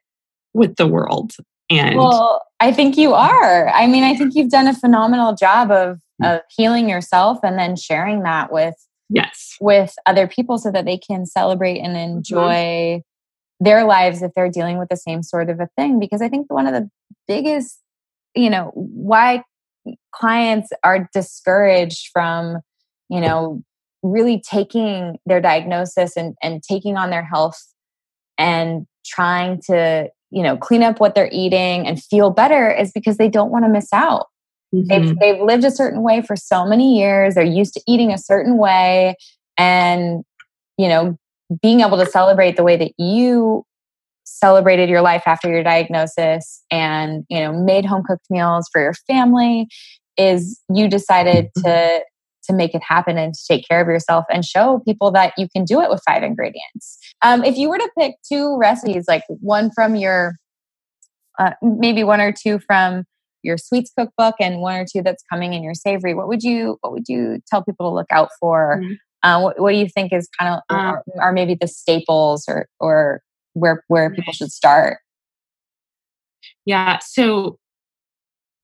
with 0.53 0.75
the 0.75 0.87
world. 0.87 1.33
And 1.69 1.97
well, 1.97 2.45
I 2.59 2.71
think 2.71 2.97
you 2.97 3.13
are. 3.13 3.69
I 3.69 3.87
mean, 3.87 4.03
I 4.03 4.15
think 4.15 4.35
you've 4.35 4.51
done 4.51 4.67
a 4.67 4.73
phenomenal 4.73 5.35
job 5.35 5.71
of 5.71 5.99
mm. 6.21 6.35
of 6.35 6.41
healing 6.55 6.89
yourself 6.89 7.39
and 7.43 7.57
then 7.57 7.75
sharing 7.75 8.23
that 8.23 8.51
with 8.51 8.75
yes 9.09 9.55
with 9.61 9.93
other 10.05 10.27
people 10.27 10.57
so 10.57 10.71
that 10.71 10.85
they 10.85 10.97
can 10.97 11.25
celebrate 11.25 11.79
and 11.79 11.95
mm-hmm. 11.95 12.17
enjoy 12.17 12.53
mm-hmm. 12.53 13.63
their 13.63 13.85
lives 13.85 14.21
if 14.21 14.31
they're 14.35 14.49
dealing 14.49 14.77
with 14.77 14.89
the 14.89 14.97
same 14.97 15.21
sort 15.21 15.49
of 15.49 15.59
a 15.59 15.69
thing 15.77 15.99
because 15.99 16.21
i 16.21 16.29
think 16.29 16.51
one 16.51 16.65
of 16.65 16.73
the 16.73 16.89
biggest 17.27 17.79
you 18.33 18.49
know 18.49 18.71
why 18.73 19.43
clients 20.13 20.69
are 20.83 21.09
discouraged 21.13 22.09
from, 22.11 22.59
you 23.09 23.21
know, 23.21 23.61
really 24.03 24.41
taking 24.47 25.17
their 25.25 25.41
diagnosis 25.41 26.15
and, 26.15 26.35
and 26.41 26.61
taking 26.63 26.97
on 26.97 27.09
their 27.09 27.23
health 27.23 27.59
and 28.37 28.85
trying 29.05 29.61
to, 29.61 30.09
you 30.31 30.43
know, 30.43 30.57
clean 30.57 30.83
up 30.83 30.99
what 30.99 31.15
they're 31.15 31.29
eating 31.31 31.87
and 31.87 32.01
feel 32.01 32.29
better 32.29 32.71
is 32.71 32.91
because 32.91 33.17
they 33.17 33.29
don't 33.29 33.51
want 33.51 33.65
to 33.65 33.69
miss 33.69 33.91
out. 33.93 34.27
Mm-hmm. 34.73 34.87
They've, 34.87 35.19
they've 35.19 35.41
lived 35.41 35.63
a 35.63 35.71
certain 35.71 36.01
way 36.01 36.21
for 36.21 36.35
so 36.35 36.65
many 36.65 36.97
years. 36.97 37.35
They're 37.35 37.43
used 37.43 37.73
to 37.75 37.81
eating 37.87 38.11
a 38.11 38.17
certain 38.17 38.57
way. 38.57 39.15
And, 39.57 40.23
you 40.77 40.87
know, 40.87 41.17
being 41.61 41.81
able 41.81 41.97
to 41.97 42.05
celebrate 42.05 42.57
the 42.57 42.63
way 42.63 42.75
that 42.77 42.91
you 42.97 43.65
celebrated 44.35 44.89
your 44.89 45.01
life 45.01 45.23
after 45.25 45.49
your 45.49 45.63
diagnosis 45.63 46.61
and 46.69 47.23
you 47.29 47.39
know 47.39 47.53
made 47.53 47.85
home 47.85 48.03
cooked 48.05 48.25
meals 48.29 48.67
for 48.71 48.81
your 48.81 48.93
family 49.07 49.67
is 50.17 50.59
you 50.73 50.87
decided 50.89 51.45
mm-hmm. 51.57 51.67
to 51.67 52.01
to 52.43 52.53
make 52.53 52.75
it 52.75 52.83
happen 52.83 53.17
and 53.17 53.33
to 53.33 53.39
take 53.47 53.67
care 53.67 53.81
of 53.81 53.87
yourself 53.87 54.25
and 54.29 54.45
show 54.45 54.79
people 54.85 55.09
that 55.09 55.33
you 55.37 55.47
can 55.55 55.63
do 55.63 55.81
it 55.81 55.89
with 55.89 56.01
five 56.05 56.21
ingredients 56.21 56.99
um, 57.23 57.43
if 57.43 57.55
you 57.55 57.69
were 57.69 57.77
to 57.77 57.89
pick 57.97 58.15
two 58.27 58.57
recipes 58.59 59.05
like 59.07 59.23
one 59.27 59.71
from 59.73 59.95
your 59.95 60.33
uh, 61.39 61.51
maybe 61.61 62.03
one 62.03 62.21
or 62.21 62.31
two 62.31 62.59
from 62.59 63.03
your 63.41 63.57
sweets 63.57 63.91
cookbook 63.97 64.35
and 64.39 64.59
one 64.59 64.75
or 64.75 64.85
two 64.85 65.01
that's 65.01 65.23
coming 65.31 65.53
in 65.53 65.63
your 65.63 65.73
savory 65.73 66.13
what 66.13 66.27
would 66.27 66.43
you 66.43 66.77
what 66.81 66.91
would 66.91 67.07
you 67.07 67.39
tell 67.47 67.63
people 67.63 67.89
to 67.89 67.95
look 67.95 68.07
out 68.11 68.29
for 68.39 68.81
mm-hmm. 68.81 68.93
uh, 69.23 69.41
what, 69.41 69.59
what, 69.59 69.71
do 69.71 69.77
you 69.77 69.87
think 69.87 70.11
is 70.11 70.27
kind 70.37 70.53
of 70.53 70.75
um, 70.75 70.97
are, 71.19 71.31
maybe 71.31 71.55
the 71.59 71.67
staples 71.67 72.45
or 72.47 72.67
or 72.79 73.21
where 73.55 73.83
where 73.87 74.09
people 74.11 74.33
should 74.33 74.51
start? 74.51 74.99
Yeah, 76.65 76.99
so 76.99 77.57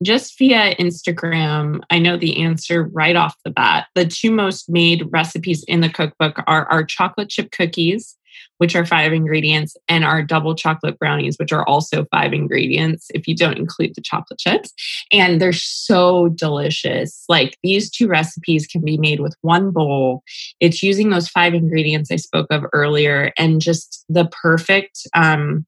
just 0.04 0.38
via 0.38 0.76
Instagram, 0.76 1.82
I 1.90 2.00
know 2.00 2.18
the 2.18 2.42
answer 2.42 2.84
right 2.84 3.16
off 3.16 3.36
the 3.46 3.52
bat. 3.52 3.88
The 3.96 4.06
two 4.06 4.32
most 4.32 4.70
made 4.70 5.04
recipes 5.12 5.64
in 5.68 5.82
the 5.82 5.90
cookbook 5.90 6.42
are 6.48 6.66
our 6.66 6.84
chocolate 6.84 7.30
chip 7.30 7.52
cookies, 7.52 8.18
which 8.58 8.76
are 8.76 8.86
five 8.86 9.14
ingredients, 9.14 9.76
and 9.88 10.04
our 10.04 10.22
double 10.22 10.56
chocolate 10.56 10.98
brownies, 11.00 11.38
which 11.38 11.52
are 11.52 11.68
also 11.68 12.06
five 12.12 12.34
ingredients 12.34 13.08
if 13.14 13.28
you 13.28 13.36
don't 13.36 13.58
include 13.58 13.94
the 13.96 14.02
chocolate 14.02 14.40
chips. 14.40 14.74
And 15.12 15.42
they're 15.42 15.54
so 15.54 16.30
delicious. 16.30 17.24
Like 17.28 17.58
these 17.64 17.90
two 17.90 18.08
recipes 18.08 18.68
can 18.68 18.84
be 18.84 18.98
made 18.98 19.20
with 19.20 19.36
one 19.42 19.72
bowl. 19.72 20.24
It's 20.60 20.84
using 20.84 21.10
those 21.10 21.28
five 21.28 21.54
ingredients 21.54 22.12
I 22.12 22.18
spoke 22.18 22.48
of 22.52 22.66
earlier 22.74 23.32
and 23.38 23.62
just 23.62 24.06
the 24.10 24.30
perfect 24.42 25.08
um, 25.14 25.66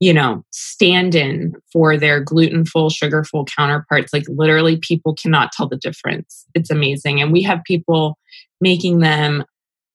you 0.00 0.14
know, 0.14 0.42
stand 0.50 1.14
in 1.14 1.54
for 1.70 1.98
their 1.98 2.20
gluten 2.20 2.64
full, 2.64 2.88
sugar 2.88 3.22
full 3.22 3.44
counterparts. 3.44 4.14
Like 4.14 4.24
literally, 4.28 4.78
people 4.78 5.14
cannot 5.14 5.52
tell 5.52 5.68
the 5.68 5.76
difference. 5.76 6.46
It's 6.54 6.70
amazing. 6.70 7.20
And 7.20 7.30
we 7.30 7.42
have 7.42 7.60
people 7.64 8.18
making 8.62 9.00
them 9.00 9.44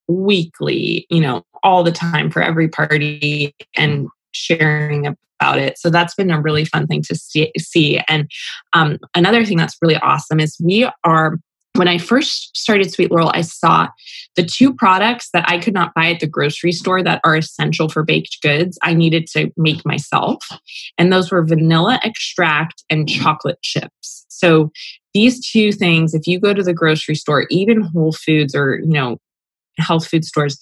weekly, 0.08 1.06
you 1.10 1.20
know, 1.20 1.44
all 1.62 1.82
the 1.82 1.92
time 1.92 2.30
for 2.30 2.42
every 2.42 2.68
party 2.68 3.54
and 3.76 4.08
sharing 4.32 5.06
about 5.06 5.58
it. 5.58 5.78
So 5.78 5.90
that's 5.90 6.14
been 6.14 6.30
a 6.30 6.40
really 6.40 6.64
fun 6.64 6.86
thing 6.86 7.02
to 7.02 7.14
see. 7.14 7.52
see. 7.58 8.00
And 8.08 8.30
um, 8.72 8.98
another 9.14 9.44
thing 9.44 9.58
that's 9.58 9.76
really 9.82 9.96
awesome 9.96 10.40
is 10.40 10.56
we 10.62 10.88
are 11.04 11.38
when 11.76 11.88
I 11.88 11.98
first 11.98 12.56
started 12.56 12.90
Sweet 12.90 13.10
Laurel, 13.10 13.30
I 13.34 13.42
saw 13.42 13.88
the 14.34 14.44
two 14.44 14.72
products 14.72 15.30
that 15.32 15.44
I 15.48 15.58
could 15.58 15.74
not 15.74 15.94
buy 15.94 16.10
at 16.10 16.20
the 16.20 16.26
grocery 16.26 16.72
store 16.72 17.02
that 17.02 17.20
are 17.22 17.36
essential 17.36 17.88
for 17.88 18.02
baked 18.02 18.38
goods, 18.42 18.78
I 18.82 18.94
needed 18.94 19.26
to 19.28 19.50
make 19.56 19.84
myself. 19.84 20.42
And 20.98 21.12
those 21.12 21.30
were 21.30 21.44
vanilla 21.44 22.00
extract 22.02 22.84
and 22.90 23.08
chocolate 23.08 23.60
chips. 23.62 24.24
So 24.28 24.70
these 25.14 25.46
two 25.46 25.72
things, 25.72 26.14
if 26.14 26.26
you 26.26 26.40
go 26.40 26.52
to 26.52 26.62
the 26.62 26.74
grocery 26.74 27.14
store, 27.14 27.46
even 27.50 27.82
Whole 27.82 28.12
Foods 28.12 28.54
or, 28.54 28.80
you 28.80 28.92
know, 28.92 29.18
health 29.78 30.06
food 30.06 30.24
stores, 30.24 30.58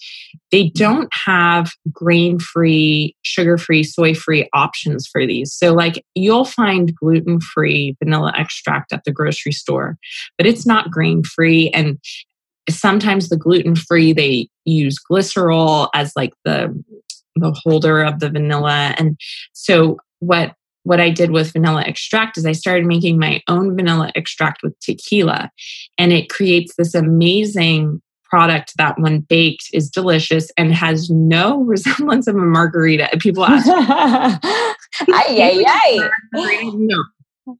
they 0.50 0.68
don't 0.70 1.08
have 1.24 1.72
grain 1.92 2.38
free, 2.38 3.16
sugar 3.22 3.58
free, 3.58 3.82
soy 3.82 4.14
free 4.14 4.48
options 4.52 5.06
for 5.06 5.26
these. 5.26 5.52
So, 5.52 5.72
like, 5.72 6.04
you'll 6.14 6.44
find 6.44 6.94
gluten 6.94 7.40
free 7.40 7.96
vanilla 8.02 8.32
extract 8.36 8.92
at 8.92 9.04
the 9.04 9.12
grocery 9.12 9.52
store, 9.52 9.96
but 10.38 10.46
it's 10.46 10.66
not 10.66 10.90
grain 10.90 11.22
free. 11.22 11.70
And 11.70 11.98
sometimes 12.68 13.28
the 13.28 13.36
gluten 13.36 13.76
free, 13.76 14.12
they 14.12 14.48
use 14.64 14.98
glycerol 15.10 15.88
as 15.94 16.12
like 16.16 16.32
the 16.44 16.74
the 17.36 17.52
holder 17.64 18.02
of 18.02 18.20
the 18.20 18.30
vanilla 18.30 18.94
and 18.96 19.18
so 19.52 19.98
what 20.20 20.54
what 20.84 21.00
I 21.00 21.08
did 21.08 21.30
with 21.30 21.52
vanilla 21.52 21.82
extract 21.82 22.36
is 22.36 22.44
I 22.44 22.52
started 22.52 22.86
making 22.86 23.18
my 23.18 23.42
own 23.48 23.74
vanilla 23.74 24.12
extract 24.14 24.62
with 24.62 24.78
tequila 24.80 25.50
and 25.98 26.12
it 26.12 26.28
creates 26.28 26.74
this 26.76 26.94
amazing 26.94 28.00
product 28.34 28.72
that 28.78 28.98
when 28.98 29.20
baked 29.20 29.68
is 29.72 29.88
delicious 29.88 30.50
and 30.56 30.74
has 30.74 31.08
no 31.08 31.58
resemblance 31.62 32.26
of 32.26 32.34
a 32.34 32.40
margarita. 32.40 33.08
People 33.20 33.44
ask, 33.44 33.68
ay, 33.68 34.74
ay, 35.08 35.64
ay. 36.34 36.70
no. 36.74 37.04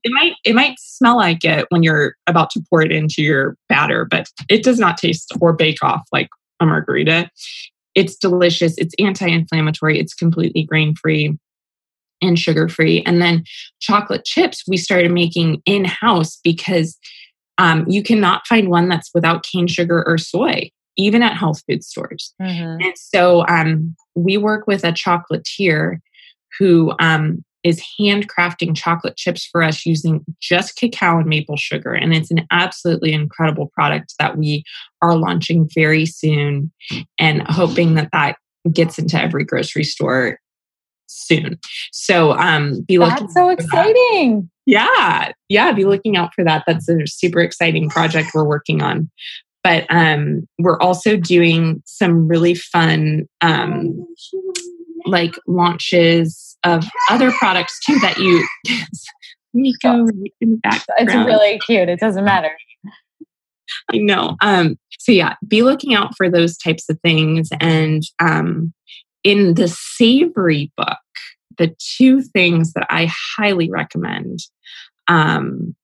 It 0.03 0.11
might 0.11 0.33
it 0.43 0.53
might 0.53 0.77
smell 0.77 1.15
like 1.15 1.45
it 1.45 1.65
when 1.69 1.81
you're 1.81 2.15
about 2.27 2.49
to 2.51 2.63
pour 2.69 2.81
it 2.81 2.91
into 2.91 3.21
your 3.21 3.55
batter, 3.69 4.03
but 4.03 4.27
it 4.49 4.63
does 4.63 4.77
not 4.77 4.97
taste 4.97 5.31
or 5.39 5.53
bake 5.53 5.81
off 5.81 6.01
like 6.11 6.27
a 6.59 6.65
margarita. 6.65 7.29
It's 7.93 8.17
delicious. 8.17 8.77
It's 8.77 8.95
anti-inflammatory. 8.99 9.97
It's 9.97 10.13
completely 10.13 10.63
grain-free 10.63 11.37
and 12.21 12.37
sugar-free. 12.37 13.03
And 13.03 13.21
then 13.21 13.45
chocolate 13.79 14.25
chips 14.25 14.63
we 14.67 14.75
started 14.75 15.11
making 15.11 15.61
in-house 15.65 16.37
because 16.43 16.97
um, 17.57 17.85
you 17.87 18.03
cannot 18.03 18.45
find 18.47 18.69
one 18.69 18.89
that's 18.89 19.11
without 19.13 19.43
cane 19.43 19.67
sugar 19.67 20.03
or 20.05 20.17
soy, 20.17 20.69
even 20.97 21.23
at 21.23 21.37
health 21.37 21.61
food 21.67 21.83
stores. 21.83 22.33
Mm-hmm. 22.41 22.83
And 22.83 22.93
so 22.97 23.45
um, 23.47 23.95
we 24.15 24.37
work 24.37 24.67
with 24.67 24.83
a 24.83 24.91
chocolatier 24.91 25.99
who 26.59 26.93
um, 26.99 27.43
is 27.63 27.83
handcrafting 27.99 28.75
chocolate 28.75 29.17
chips 29.17 29.47
for 29.51 29.63
us 29.63 29.85
using 29.85 30.23
just 30.39 30.75
cacao 30.75 31.17
and 31.17 31.27
maple 31.27 31.57
sugar. 31.57 31.93
And 31.93 32.13
it's 32.13 32.31
an 32.31 32.45
absolutely 32.51 33.11
incredible 33.11 33.71
product 33.73 34.13
that 34.19 34.37
we 34.37 34.63
are 35.01 35.17
launching 35.17 35.67
very 35.73 36.05
soon 36.05 36.71
and 37.19 37.41
hoping 37.47 37.95
that 37.95 38.09
that 38.13 38.37
gets 38.71 38.99
into 38.99 39.19
every 39.19 39.43
grocery 39.43 39.83
store 39.83 40.39
soon. 41.07 41.59
So 41.91 42.33
um 42.33 42.81
be 42.81 42.97
looking 42.97 43.27
That's 43.27 43.33
so 43.33 43.49
exciting. 43.49 44.41
That. 44.41 44.49
Yeah. 44.65 45.31
Yeah, 45.49 45.71
be 45.71 45.85
looking 45.85 46.17
out 46.17 46.33
for 46.33 46.43
that. 46.43 46.63
That's 46.65 46.89
a 46.89 47.05
super 47.05 47.39
exciting 47.39 47.89
project 47.89 48.29
we're 48.33 48.45
working 48.45 48.81
on. 48.81 49.09
but 49.65 49.87
um, 49.89 50.47
we're 50.59 50.79
also 50.79 51.17
doing 51.17 51.81
some 51.85 52.27
really 52.27 52.53
fun 52.53 53.27
um, 53.41 54.05
like 55.07 55.33
launches 55.47 56.55
of 56.63 56.85
other 57.09 57.31
products 57.31 57.79
too 57.83 57.97
that 57.99 58.19
you 58.19 58.47
Nico 59.55 60.05
in 60.39 60.51
the 60.51 60.59
back. 60.61 60.83
It's 60.99 61.15
really 61.15 61.59
cute. 61.65 61.89
It 61.89 61.99
doesn't 61.99 62.23
matter. 62.23 62.51
I 63.91 63.97
know. 63.97 64.35
Um, 64.41 64.77
so 64.99 65.11
yeah, 65.11 65.33
be 65.47 65.63
looking 65.63 65.95
out 65.95 66.15
for 66.15 66.29
those 66.29 66.57
types 66.57 66.87
of 66.87 66.99
things. 67.01 67.49
And 67.59 68.03
um, 68.19 68.71
in 69.25 69.55
the 69.55 69.67
savory 69.67 70.71
book, 70.77 70.97
the 71.57 71.75
two 71.79 72.21
things 72.21 72.71
that 72.73 72.85
I 72.89 73.11
highly 73.11 73.69
recommend 73.69 74.39
um, 75.07 75.75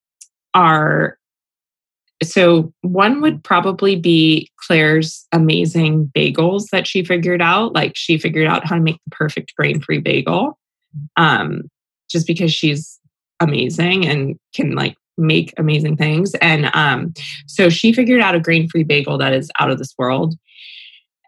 are 0.54 1.18
so 2.24 2.72
one 2.82 3.20
would 3.22 3.44
probably 3.44 3.96
be 3.96 4.48
Claire's 4.58 5.26
amazing 5.32 6.12
bagels 6.16 6.68
that 6.72 6.86
she 6.86 7.04
figured 7.04 7.42
out. 7.42 7.74
Like 7.74 7.94
she 7.96 8.20
figured 8.20 8.46
out 8.46 8.66
how 8.66 8.76
to 8.76 8.82
make 8.82 9.00
the 9.06 9.16
perfect 9.16 9.56
grain-free 9.56 10.02
bagel. 10.02 10.60
Um, 11.18 11.64
just 12.12 12.28
because 12.28 12.54
she's 12.54 13.00
amazing 13.40 14.06
and 14.06 14.38
can 14.54 14.76
like 14.76 14.96
make 15.18 15.52
amazing 15.58 15.98
things. 15.98 16.36
And 16.36 16.70
um, 16.76 17.14
so 17.48 17.70
she 17.70 17.92
figured 17.92 18.22
out 18.22 18.36
a 18.36 18.40
grain-free 18.40 18.84
bagel 18.84 19.18
that 19.18 19.34
is 19.34 19.50
out 19.60 19.72
of 19.72 19.80
this 19.80 19.96
world. 19.98 20.36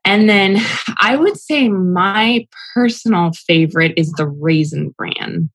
And 0.06 0.30
then 0.30 0.58
I 1.00 1.16
would 1.16 1.38
say 1.38 1.70
my 1.70 2.48
personal 2.74 3.32
favorite 3.32 3.94
is 3.98 4.12
the 4.14 4.28
Raisin 4.28 4.90
Bran. 4.98 5.50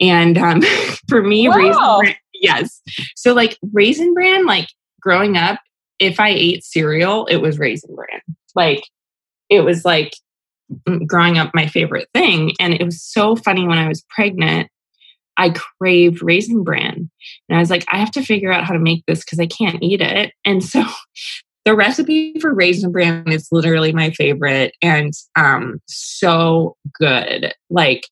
And 0.00 0.38
um, 0.38 0.62
for 1.08 1.22
me. 1.22 1.48
Raisin 1.48 1.98
Bran, 1.98 2.14
yes. 2.34 2.80
So 3.16 3.32
like 3.34 3.58
Raisin 3.72 4.14
Bran, 4.14 4.46
like 4.46 4.68
growing 5.00 5.36
up, 5.36 5.60
if 5.98 6.18
I 6.18 6.30
ate 6.30 6.64
cereal, 6.64 7.26
it 7.26 7.36
was 7.36 7.58
Raisin 7.58 7.94
Bran. 7.94 8.20
Like 8.54 8.84
it 9.48 9.60
was 9.60 9.84
like 9.84 10.14
mm, 10.88 11.06
growing 11.06 11.38
up 11.38 11.52
my 11.54 11.66
favorite 11.66 12.08
thing. 12.14 12.52
And 12.58 12.74
it 12.74 12.84
was 12.84 13.02
so 13.02 13.36
funny 13.36 13.66
when 13.66 13.78
I 13.78 13.88
was 13.88 14.02
pregnant. 14.08 14.68
I 15.38 15.50
craved 15.50 16.22
raisin 16.22 16.62
bran. 16.62 17.10
And 17.48 17.56
I 17.56 17.58
was 17.58 17.70
like, 17.70 17.86
I 17.90 17.96
have 17.96 18.10
to 18.12 18.22
figure 18.22 18.52
out 18.52 18.64
how 18.64 18.74
to 18.74 18.78
make 18.78 19.04
this 19.06 19.24
because 19.24 19.40
I 19.40 19.46
can't 19.46 19.82
eat 19.82 20.02
it. 20.02 20.32
And 20.44 20.62
so 20.62 20.84
the 21.64 21.74
recipe 21.74 22.38
for 22.40 22.54
raisin 22.54 22.90
bran 22.90 23.30
is 23.30 23.48
literally 23.52 23.92
my 23.92 24.10
favorite 24.10 24.74
and 24.82 25.12
um, 25.36 25.80
so 25.86 26.76
good. 26.98 27.54
Like 27.70 28.08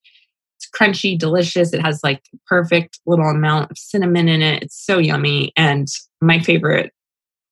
it's 0.57 0.69
crunchy, 0.71 1.19
delicious. 1.19 1.73
It 1.73 1.81
has 1.81 2.01
like 2.05 2.23
perfect 2.47 3.01
little 3.07 3.29
amount 3.29 3.71
of 3.71 3.79
cinnamon 3.79 4.29
in 4.29 4.43
it. 4.43 4.63
It's 4.63 4.77
so 4.77 4.99
yummy. 4.99 5.53
And 5.57 5.89
my 6.21 6.39
favorite 6.39 6.93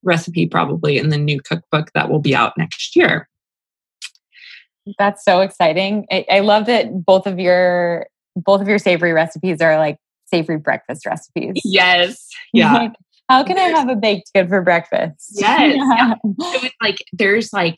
recipe 0.03 0.47
probably 0.47 0.99
in 0.99 1.09
the 1.09 1.19
new 1.19 1.41
cookbook 1.41 1.91
that 1.95 2.11
will 2.11 2.21
be 2.21 2.35
out 2.35 2.53
next 2.57 2.95
year. 2.95 3.29
That's 4.99 5.25
so 5.25 5.41
exciting. 5.41 6.07
I, 6.11 6.25
I 6.31 6.41
love 6.41 6.67
that 6.67 7.05
both 7.05 7.27
of 7.27 7.39
your 7.39 8.07
both 8.37 8.61
of 8.61 8.69
your 8.69 8.79
savory 8.79 9.13
recipes 9.13 9.61
are 9.61 9.79
like 9.79 9.99
savory 10.27 10.59
breakfast 10.59 11.05
recipes. 11.05 11.61
Yes. 11.65 12.29
Yeah. 12.53 12.89
How 13.29 13.45
can 13.45 13.59
I 13.59 13.65
have 13.65 13.89
a 13.89 13.97
baked 13.97 14.31
good 14.35 14.49
for 14.49 14.63
breakfast? 14.63 15.35
Yes. 15.41 15.77
yeah. 15.77 16.15
So 16.25 16.65
it's 16.65 16.75
like 16.83 16.97
there's 17.13 17.53
like 17.53 17.77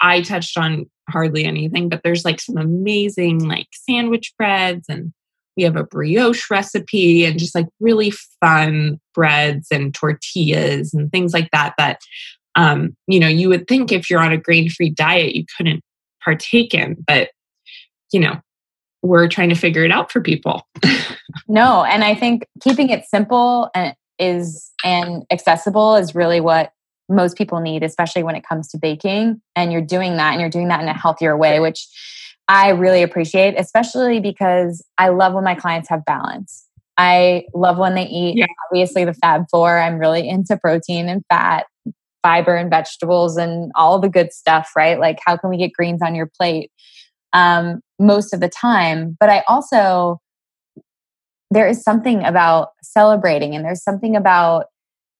I 0.00 0.22
touched 0.22 0.56
on 0.58 0.90
hardly 1.08 1.44
anything, 1.44 1.88
but 1.88 2.02
there's 2.02 2.24
like 2.24 2.40
some 2.40 2.56
amazing 2.56 3.46
like 3.46 3.68
sandwich 3.72 4.32
breads 4.38 4.86
and 4.88 5.12
we 5.56 5.64
have 5.64 5.76
a 5.76 5.84
brioche 5.84 6.50
recipe 6.50 7.24
and 7.24 7.38
just 7.38 7.54
like 7.54 7.68
really 7.80 8.12
fun 8.40 8.98
breads 9.14 9.68
and 9.70 9.94
tortillas 9.94 10.94
and 10.94 11.10
things 11.12 11.34
like 11.34 11.50
that 11.52 11.74
that 11.76 12.00
um 12.54 12.96
you 13.06 13.20
know 13.20 13.28
you 13.28 13.48
would 13.48 13.66
think 13.68 13.92
if 13.92 14.08
you're 14.08 14.20
on 14.20 14.32
a 14.32 14.38
grain-free 14.38 14.90
diet 14.90 15.34
you 15.34 15.44
couldn't 15.56 15.82
partake 16.24 16.72
in 16.72 16.96
but 17.06 17.30
you 18.12 18.20
know 18.20 18.40
we're 19.02 19.28
trying 19.28 19.48
to 19.48 19.54
figure 19.54 19.84
it 19.84 19.90
out 19.90 20.10
for 20.10 20.20
people 20.20 20.66
no 21.48 21.84
and 21.84 22.04
i 22.04 22.14
think 22.14 22.46
keeping 22.62 22.88
it 22.88 23.04
simple 23.04 23.68
and 23.74 23.94
is 24.20 24.70
and 24.84 25.24
accessible 25.30 25.96
is 25.96 26.14
really 26.14 26.40
what 26.40 26.72
most 27.08 27.36
people 27.36 27.60
need, 27.60 27.82
especially 27.82 28.22
when 28.22 28.36
it 28.36 28.44
comes 28.48 28.68
to 28.68 28.78
baking. 28.78 29.40
And 29.56 29.72
you're 29.72 29.80
doing 29.80 30.16
that 30.16 30.32
and 30.32 30.40
you're 30.40 30.50
doing 30.50 30.68
that 30.68 30.80
in 30.80 30.88
a 30.88 30.94
healthier 30.94 31.36
way, 31.36 31.58
which 31.58 31.88
I 32.48 32.70
really 32.70 33.02
appreciate, 33.02 33.54
especially 33.58 34.20
because 34.20 34.84
I 34.98 35.08
love 35.08 35.34
when 35.34 35.44
my 35.44 35.54
clients 35.54 35.88
have 35.88 36.04
balance. 36.04 36.66
I 36.96 37.44
love 37.54 37.78
when 37.78 37.94
they 37.94 38.06
eat, 38.06 38.36
yeah. 38.36 38.46
obviously, 38.66 39.04
the 39.04 39.14
Fab 39.14 39.44
Four. 39.50 39.78
I'm 39.78 39.98
really 39.98 40.28
into 40.28 40.56
protein 40.56 41.08
and 41.08 41.24
fat, 41.30 41.66
fiber 42.22 42.54
and 42.54 42.68
vegetables 42.68 43.36
and 43.36 43.72
all 43.74 43.98
the 43.98 44.08
good 44.08 44.32
stuff, 44.32 44.72
right? 44.76 45.00
Like, 45.00 45.18
how 45.24 45.36
can 45.36 45.48
we 45.48 45.56
get 45.56 45.72
greens 45.72 46.02
on 46.02 46.14
your 46.14 46.30
plate 46.38 46.70
um, 47.32 47.80
most 47.98 48.34
of 48.34 48.40
the 48.40 48.50
time? 48.50 49.16
But 49.18 49.30
I 49.30 49.42
also 49.48 50.20
there 51.50 51.68
is 51.68 51.82
something 51.82 52.24
about 52.24 52.70
celebrating 52.82 53.54
and 53.54 53.64
there's 53.64 53.82
something 53.82 54.16
about 54.16 54.66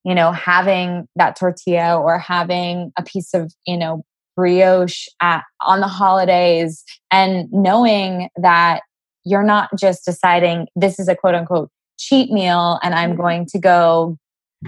you 0.05 0.15
know 0.15 0.33
having 0.33 1.07
that 1.17 1.37
tortilla 1.37 1.99
or 1.99 2.19
having 2.19 2.93
a 2.97 3.03
piece 3.03 3.35
of 3.35 3.53
you 3.67 3.77
know 3.77 4.03
brioche 4.37 5.07
at, 5.21 5.43
on 5.61 5.81
the 5.81 5.89
holidays 5.89 6.85
and 7.11 7.49
knowing 7.53 8.29
that 8.37 8.83
you're 9.25 9.43
not 9.43 9.69
just 9.79 10.05
deciding 10.05 10.67
this 10.77 10.99
is 10.99 11.09
a 11.09 11.17
quote 11.17 11.35
unquote 11.35 11.71
cheat 11.99 12.31
meal 12.31 12.79
and 12.83 12.95
i'm 12.95 13.11
mm-hmm. 13.11 13.21
going 13.21 13.47
to 13.47 13.59
go 13.59 14.17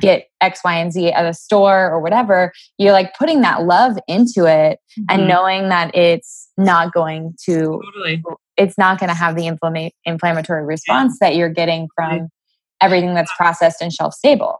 get 0.00 0.28
X, 0.40 0.60
Y, 0.64 0.74
and 0.74 0.92
Z 0.92 1.12
at 1.12 1.26
a 1.26 1.34
store 1.34 1.90
or 1.90 2.00
whatever, 2.00 2.52
you're 2.78 2.92
like 2.92 3.14
putting 3.14 3.42
that 3.42 3.64
love 3.64 3.98
into 4.08 4.46
it 4.46 4.78
mm-hmm. 4.98 5.04
and 5.10 5.28
knowing 5.28 5.68
that 5.68 5.94
it's 5.94 6.48
not 6.56 6.92
going 6.92 7.34
to 7.44 7.80
totally 7.84 8.22
it's 8.56 8.76
not 8.76 8.98
going 8.98 9.08
to 9.08 9.14
have 9.14 9.36
the 9.36 9.42
inflama- 9.42 9.92
inflammatory 10.04 10.64
response 10.64 11.18
that 11.20 11.36
you're 11.36 11.48
getting 11.48 11.88
from 11.94 12.28
everything 12.80 13.14
that's 13.14 13.32
processed 13.36 13.80
and 13.80 13.92
shelf 13.92 14.14
stable. 14.14 14.58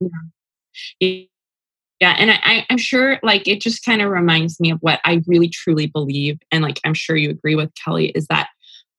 Yeah. 0.00 1.24
Yeah, 2.00 2.16
and 2.18 2.30
I, 2.32 2.66
I'm 2.68 2.76
sure 2.76 3.18
like 3.22 3.46
it 3.46 3.60
just 3.60 3.84
kind 3.84 4.02
of 4.02 4.10
reminds 4.10 4.60
me 4.60 4.70
of 4.70 4.78
what 4.80 5.00
I 5.04 5.22
really 5.26 5.48
truly 5.48 5.86
believe, 5.86 6.38
and 6.50 6.62
like 6.62 6.80
I'm 6.84 6.92
sure 6.92 7.16
you 7.16 7.30
agree 7.30 7.54
with 7.54 7.72
Kelly, 7.82 8.08
is 8.10 8.26
that 8.26 8.48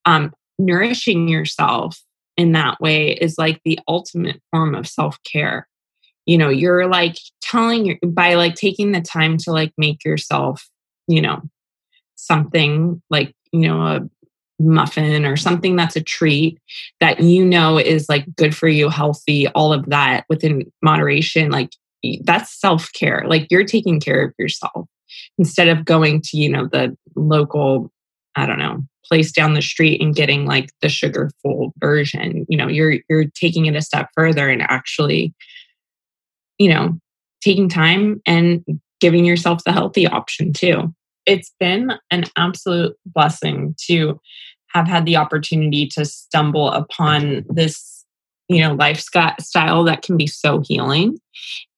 um, 0.06 0.34
nourishing 0.58 1.28
yourself 1.28 2.02
in 2.38 2.54
that 2.54 2.80
way 2.80 3.12
is 3.12 3.38
like 3.38 3.62
the 3.64 3.80
ultimate 3.88 4.42
form 4.52 4.74
of 4.76 4.88
self 4.88 5.20
care. 5.24 5.68
You 6.26 6.38
know, 6.38 6.50
you're 6.50 6.88
like 6.88 7.18
telling 7.42 7.86
your 7.86 7.98
by 8.08 8.36
like 8.36 8.56
taking 8.56 8.92
the 8.92 9.02
time 9.02 9.38
to 9.40 9.52
like 9.52 9.74
make 9.78 10.04
yourself, 10.06 10.68
you 11.08 11.22
know, 11.22 11.42
something 12.16 13.02
like 13.10 13.36
you 13.52 13.68
know 13.68 13.82
a 13.82 14.10
muffin 14.60 15.26
or 15.26 15.36
something 15.36 15.76
that's 15.76 15.96
a 15.96 16.02
treat 16.02 16.60
that 17.00 17.22
you 17.22 17.44
know 17.44 17.78
is 17.78 18.08
like 18.10 18.26
good 18.36 18.56
for 18.56 18.68
you, 18.68 18.90
healthy, 18.90 19.48
all 19.50 19.74
of 19.74 19.86
that 19.88 20.26
within 20.30 20.72
moderation, 20.82 21.52
like 21.52 21.72
that's 22.24 22.60
self 22.60 22.92
care. 22.94 23.24
Like 23.28 23.48
you're 23.50 23.66
taking 23.66 24.00
care 24.00 24.24
of 24.24 24.34
yourself 24.38 24.88
instead 25.38 25.68
of 25.68 25.86
going 25.86 26.22
to, 26.22 26.38
you 26.38 26.50
know, 26.50 26.68
the 26.68 26.96
local, 27.16 27.92
I 28.36 28.46
don't 28.46 28.60
know, 28.60 28.84
place 29.06 29.32
down 29.32 29.54
the 29.54 29.62
street 29.62 30.02
and 30.02 30.16
getting 30.16 30.46
like 30.46 30.70
the 30.82 30.90
sugar 30.90 31.32
full 31.42 31.74
version. 31.80 32.46
You 32.50 32.58
know, 32.58 32.68
you're 32.68 33.00
you're 33.10 33.26
taking 33.26 33.66
it 33.66 33.76
a 33.76 33.82
step 33.82 34.10
further 34.16 34.50
and 34.50 34.62
actually, 34.62 35.34
you 36.58 36.70
know, 36.70 36.98
taking 37.42 37.70
time 37.70 38.22
and 38.26 38.64
giving 39.02 39.26
yourself 39.26 39.64
the 39.66 39.74
healthy 39.74 40.08
option 40.08 40.54
too 40.54 40.94
it's 41.26 41.52
been 41.60 41.92
an 42.12 42.26
absolute 42.38 42.96
blessing 43.06 43.76
to 43.88 44.20
have 44.76 44.88
had 44.88 45.06
the 45.06 45.16
opportunity 45.16 45.88
to 45.88 46.04
stumble 46.04 46.70
upon 46.72 47.46
this 47.50 48.04
you 48.50 48.60
know 48.60 48.74
lifestyle 48.74 49.84
that 49.86 50.02
can 50.02 50.18
be 50.18 50.28
so 50.28 50.62
healing. 50.62 51.18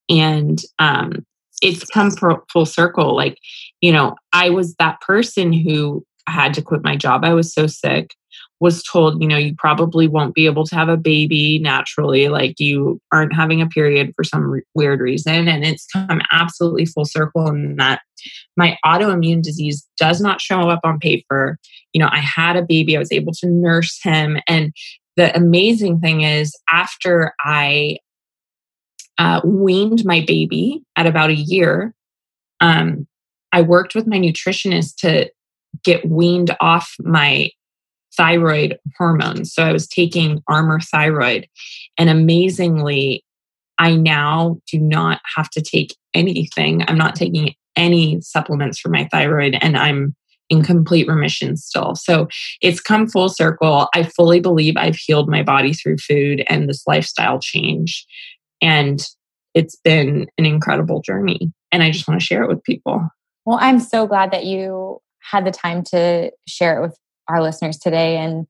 And 0.10 0.62
um 0.80 1.26
it's 1.62 1.86
come 1.86 2.12
full 2.52 2.66
circle 2.68 3.16
like 3.16 3.40
you 3.82 3.92
know 3.92 4.16
i 4.32 4.48
was 4.48 4.76
that 4.76 5.02
person 5.02 5.52
who 5.52 6.06
had 6.28 6.54
to 6.54 6.62
quit 6.62 6.84
my 6.84 6.96
job. 6.96 7.24
I 7.24 7.34
was 7.34 7.54
so 7.54 7.68
sick 7.68 8.14
was 8.60 8.82
told, 8.84 9.22
you 9.22 9.28
know, 9.28 9.38
you 9.38 9.54
probably 9.56 10.08
won't 10.08 10.34
be 10.34 10.48
able 10.48 10.66
to 10.66 10.76
have 10.76 10.90
a 10.90 10.98
baby 10.98 11.60
naturally, 11.60 12.28
like 12.28 12.60
you 12.60 13.00
aren't 13.12 13.36
having 13.36 13.62
a 13.62 13.68
period 13.68 14.14
for 14.16 14.24
some 14.24 14.50
re- 14.50 14.64
weird 14.74 15.00
reason. 15.00 15.48
And 15.48 15.64
it's 15.64 15.86
come 15.94 16.22
absolutely 16.32 16.86
full 16.86 17.06
circle 17.06 17.48
in 17.48 17.76
that 17.76 18.02
my 18.56 18.78
autoimmune 18.84 19.44
disease 19.44 19.88
does 19.98 20.22
not 20.22 20.42
show 20.42 20.70
up 20.70 20.80
on 20.84 21.00
paper. 21.00 21.60
You 21.94 22.00
know, 22.00 22.10
I 22.12 22.20
had 22.20 22.56
a 22.56 22.64
baby, 22.64 22.96
I 22.96 23.00
was 23.00 23.12
able 23.12 23.34
to 23.34 23.48
nurse 23.48 24.00
him. 24.02 24.38
And 24.48 24.74
the 25.18 25.36
amazing 25.36 26.00
thing 26.00 26.22
is, 26.22 26.56
after 26.72 27.34
I 27.40 27.98
uh, 29.20 29.42
weaned 29.44 30.04
my 30.04 30.24
baby 30.26 30.84
at 30.96 31.06
about 31.06 31.30
a 31.30 31.36
year, 31.36 31.94
um, 32.60 33.08
I 33.52 33.62
worked 33.62 33.94
with 33.94 34.08
my 34.08 34.18
nutritionist 34.18 34.96
to 34.98 35.30
get 35.84 36.08
weaned 36.08 36.56
off 36.60 36.96
my 37.00 37.52
thyroid 38.18 38.78
hormones. 38.98 39.54
So 39.54 39.64
I 39.64 39.72
was 39.72 39.88
taking 39.88 40.42
Armour 40.48 40.80
thyroid, 40.80 41.48
and 41.98 42.10
amazingly, 42.10 43.24
I 43.78 43.96
now 43.96 44.60
do 44.72 44.80
not 44.80 45.22
have 45.36 45.50
to 45.52 45.62
take 45.62 45.96
anything. 46.14 46.84
I'm 46.88 46.98
not 46.98 47.16
taking 47.16 47.54
any 47.76 48.20
supplements 48.22 48.80
for 48.80 48.90
my 48.90 49.08
thyroid 49.12 49.56
and 49.62 49.78
I'm 49.78 50.16
in 50.50 50.64
complete 50.64 51.08
remission 51.08 51.58
still. 51.58 51.96
So 51.96 52.28
it's 52.62 52.80
come 52.80 53.08
full 53.08 53.30
circle. 53.30 53.88
I 53.94 54.04
fully 54.04 54.40
believe 54.40 54.76
I've 54.78 54.96
healed 54.96 55.30
my 55.30 55.44
body 55.44 55.74
through 55.74 55.98
food 55.98 56.44
and 56.50 56.68
this 56.68 56.88
lifestyle 56.88 57.40
change. 57.40 58.06
And 58.62 59.06
it's 59.54 59.76
been 59.76 60.28
an 60.38 60.46
incredible 60.46 61.02
journey. 61.02 61.52
And 61.72 61.84
I 61.84 61.92
just 61.92 62.08
want 62.08 62.20
to 62.20 62.26
share 62.26 62.44
it 62.44 62.48
with 62.48 62.64
people. 62.64 63.08
Well, 63.46 63.60
I'm 63.62 63.80
so 63.80 64.08
glad 64.08 64.32
that 64.32 64.46
you 64.46 65.00
had 65.20 65.46
the 65.46 65.52
time 65.52 65.84
to 65.84 66.32
share 66.48 66.78
it 66.78 66.82
with 66.82 66.98
our 67.28 67.42
listeners 67.42 67.78
today. 67.78 68.18
And 68.18 68.48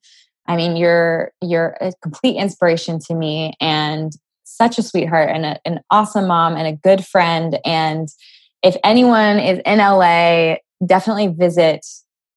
I 0.47 0.55
mean, 0.55 0.75
you're 0.75 1.31
you're 1.41 1.77
a 1.81 1.93
complete 2.01 2.37
inspiration 2.37 2.99
to 3.07 3.15
me 3.15 3.53
and 3.59 4.11
such 4.43 4.77
a 4.77 4.83
sweetheart 4.83 5.29
and 5.31 5.45
a, 5.45 5.59
an 5.65 5.79
awesome 5.91 6.27
mom 6.27 6.55
and 6.55 6.67
a 6.67 6.73
good 6.73 7.05
friend. 7.05 7.59
And 7.65 8.07
if 8.63 8.77
anyone 8.83 9.39
is 9.39 9.59
in 9.65 9.79
LA, 9.79 10.55
definitely 10.85 11.27
visit 11.27 11.85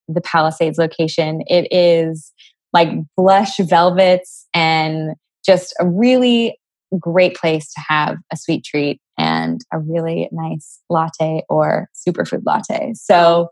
the 0.07 0.21
Palisades 0.21 0.77
location. 0.77 1.41
It 1.47 1.67
is 1.71 2.31
like 2.73 2.89
blush 3.15 3.57
velvets 3.57 4.47
and 4.53 5.15
just 5.45 5.73
a 5.79 5.87
really 5.87 6.57
great 6.99 7.35
place 7.35 7.71
to 7.73 7.81
have 7.87 8.17
a 8.31 8.37
sweet 8.37 8.63
treat 8.63 8.99
and 9.17 9.61
a 9.71 9.79
really 9.79 10.29
nice 10.31 10.79
latte 10.89 11.43
or 11.49 11.87
superfood 11.95 12.41
latte. 12.45 12.93
So, 12.95 13.49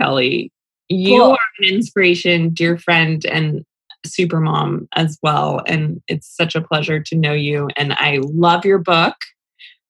Kelly, 0.00 0.52
you 0.88 1.18
cool. 1.18 1.30
are 1.32 1.38
an 1.58 1.64
inspiration, 1.64 2.50
dear 2.50 2.78
friend, 2.78 3.24
and 3.26 3.64
super 4.04 4.40
mom 4.40 4.88
as 4.94 5.18
well. 5.22 5.62
And 5.66 6.00
it's 6.08 6.28
such 6.28 6.54
a 6.54 6.60
pleasure 6.60 7.00
to 7.00 7.16
know 7.16 7.32
you. 7.32 7.68
And 7.76 7.92
I 7.94 8.20
love 8.22 8.64
your 8.64 8.78
book. 8.78 9.16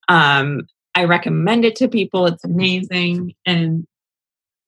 Um, 0.08 0.62
I 0.94 1.04
recommend 1.04 1.64
it 1.64 1.76
to 1.76 1.88
people. 1.88 2.26
It's 2.26 2.44
amazing. 2.44 3.34
And 3.44 3.86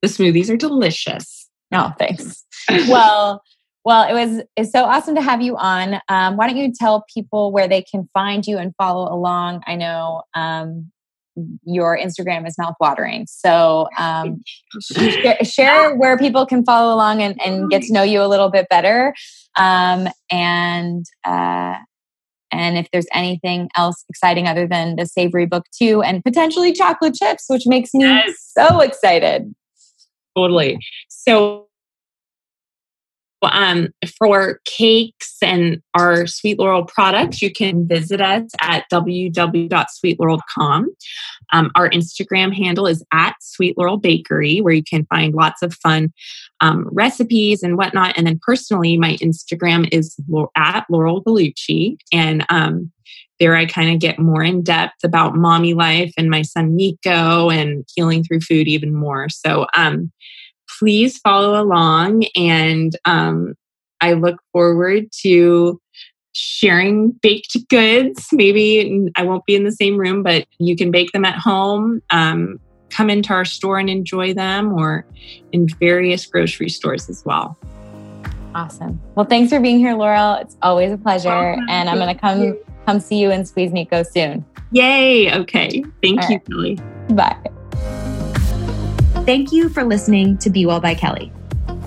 the 0.03 0.09
smoothies 0.09 0.51
are 0.51 0.57
delicious. 0.57 1.49
Oh, 1.72 1.93
thanks. 1.99 2.45
well, 2.89 3.43
well, 3.85 4.09
it 4.09 4.12
was 4.12 4.45
it's 4.57 4.70
so 4.70 4.85
awesome 4.85 5.14
to 5.14 5.22
have 5.22 5.41
you 5.41 5.57
on. 5.57 6.01
Um, 6.09 6.37
why 6.37 6.47
don't 6.47 6.57
you 6.57 6.72
tell 6.72 7.05
people 7.12 7.53
where 7.53 7.68
they 7.68 7.83
can 7.83 8.09
find 8.12 8.47
you 8.47 8.59
and 8.59 8.74
follow 8.76 9.12
along? 9.12 9.62
I 9.66 9.76
know 9.76 10.22
um, 10.35 10.91
your 11.64 11.99
Instagram 11.99 12.47
is 12.47 12.57
mouthwatering, 12.57 13.28
so 13.28 13.89
um, 13.99 14.43
share, 14.80 15.39
share, 15.45 15.97
where 15.97 16.18
people 16.18 16.47
can 16.47 16.64
follow 16.64 16.95
along 16.95 17.22
and, 17.22 17.41
and, 17.45 17.70
get 17.70 17.82
to 17.82 17.93
know 17.93 18.03
you 18.03 18.22
a 18.22 18.26
little 18.26 18.51
bit 18.51 18.68
better. 18.68 19.14
Um, 19.57 20.09
and 20.30 21.05
uh, 21.24 21.76
and 22.51 22.78
if 22.78 22.89
there's 22.93 23.07
anything 23.12 23.68
else 23.76 24.05
exciting 24.09 24.47
other 24.47 24.66
than 24.66 24.97
the 24.97 25.07
savory 25.07 25.47
book 25.47 25.64
too, 25.76 26.03
and 26.03 26.22
potentially 26.24 26.72
chocolate 26.72 27.14
chips, 27.14 27.45
which 27.49 27.62
makes 27.66 27.95
me 27.95 28.05
yes. 28.05 28.34
so 28.57 28.80
excited. 28.80 29.55
Totally. 30.36 30.78
So 31.09 31.68
um, 33.43 33.89
for 34.18 34.61
cakes 34.64 35.36
and 35.43 35.80
our 35.95 36.26
Sweet 36.26 36.59
Laurel 36.59 36.84
products, 36.84 37.41
you 37.41 37.53
can 37.53 37.86
visit 37.86 38.20
us 38.20 38.51
at 38.61 38.84
www.sweetlaurel.com. 38.93 40.97
Um, 41.53 41.70
our 41.74 41.89
Instagram 41.91 42.55
handle 42.55 42.86
is 42.86 43.05
at 43.12 43.34
Sweet 43.41 43.78
Laurel 43.78 43.97
Bakery, 43.97 44.61
where 44.61 44.74
you 44.74 44.82
can 44.82 45.07
find 45.07 45.34
lots 45.34 45.62
of 45.62 45.74
fun 45.74 46.12
um, 46.61 46.89
recipes 46.91 47.62
and 47.62 47.76
whatnot. 47.76 48.14
And 48.16 48.26
then 48.26 48.41
personally, 48.43 48.99
my 48.99 49.16
Instagram 49.16 49.89
is 49.93 50.16
at 50.57 50.84
Laurel 50.91 51.22
Gallucci. 51.22 51.97
And 52.12 52.45
um, 52.49 52.91
there 53.39 53.57
I 53.57 53.66
kind 53.66 53.93
of 53.93 54.01
get 54.01 54.18
more 54.18 54.43
in 54.43 54.62
depth 54.62 55.05
about 55.05 55.36
mommy 55.36 55.74
life 55.74 56.12
and 56.18 56.28
my 56.28 56.43
son 56.43 56.74
Nico 56.74 57.51
and 57.51 57.84
healing 57.95 58.24
through 58.24 58.41
food 58.41 58.66
even 58.66 58.93
more. 58.93 59.28
So, 59.28 59.66
um, 59.76 60.11
please 60.79 61.18
follow 61.18 61.61
along. 61.61 62.24
And 62.37 62.97
um, 63.05 63.55
I 64.01 64.12
look 64.12 64.41
forward 64.53 65.07
to 65.22 65.81
sharing 66.33 67.11
baked 67.22 67.57
goods. 67.68 68.29
Maybe 68.33 69.11
I 69.16 69.24
won't 69.24 69.45
be 69.45 69.57
in 69.57 69.64
the 69.64 69.72
same 69.72 69.97
room, 69.97 70.22
but 70.22 70.47
you 70.59 70.76
can 70.76 70.91
bake 70.91 71.12
them 71.12 71.24
at 71.24 71.39
home. 71.39 72.01
Um, 72.11 72.61
come 72.91 73.11
into 73.11 73.33
our 73.33 73.45
store 73.45 73.79
and 73.79 73.91
enjoy 73.91 74.33
them 74.35 74.72
or 74.72 75.05
in 75.53 75.68
various 75.81 76.26
grocery 76.26 76.68
stores 76.68 77.09
as 77.09 77.22
well. 77.24 77.59
Awesome. 78.55 79.01
Well, 79.14 79.26
thanks 79.26 79.53
for 79.53 79.61
being 79.61 79.79
here, 79.79 79.95
Laurel. 79.95 80.35
It's 80.35 80.57
always 80.62 80.91
a 80.91 80.99
pleasure. 80.99 81.29
and 81.29 81.89
I'm 81.89 81.97
going 81.97 82.14
to 82.14 82.20
come 82.20 82.57
come 82.87 83.01
see 83.01 83.18
you 83.18 83.31
in 83.31 83.45
Squeeze 83.45 83.72
Nico 83.72 84.03
soon. 84.03 84.45
Yay. 84.72 85.33
Okay. 85.35 85.85
Thank 86.03 86.22
All 86.22 86.29
you, 86.31 86.37
right. 86.37 86.47
Kelly. 86.47 86.74
Bye. 87.11 87.58
Thank 89.29 89.53
you 89.53 89.68
for 89.68 89.85
listening 89.85 90.39
to 90.39 90.49
Be 90.49 90.64
Well 90.64 90.81
by 90.81 90.95
Kelly. 90.95 91.31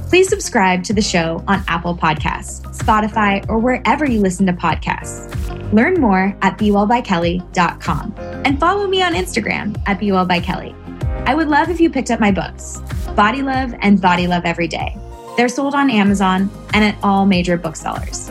Please 0.10 0.30
subscribe 0.30 0.84
to 0.84 0.94
the 0.94 1.02
show 1.02 1.44
on 1.48 1.64
Apple 1.68 1.98
Podcasts, 1.98 2.62
Spotify, 2.78 3.44
or 3.50 3.58
wherever 3.58 4.06
you 4.06 4.22
listen 4.22 4.46
to 4.46 4.54
podcasts. 4.54 5.74
Learn 5.74 6.00
more 6.00 6.38
at 6.44 6.60
BeWellByKelly.com 6.60 8.14
and 8.46 8.60
follow 8.60 8.86
me 8.86 9.02
on 9.02 9.16
Instagram 9.16 9.76
at 9.88 10.00
BeWellByKelly. 10.00 11.28
I 11.28 11.34
would 11.34 11.48
love 11.48 11.70
if 11.70 11.82
you 11.82 11.90
picked 11.90 12.12
up 12.12 12.20
my 12.20 12.30
books, 12.30 12.80
Body 13.16 13.42
Love 13.42 13.74
and 13.80 14.00
Body 14.00 14.28
Love 14.28 14.46
Every 14.46 14.68
Day. 14.68 14.96
They're 15.36 15.50
sold 15.50 15.74
on 15.74 15.90
Amazon 15.90 16.48
and 16.76 16.86
at 16.86 16.96
all 17.02 17.26
major 17.26 17.58
booksellers. 17.58 18.30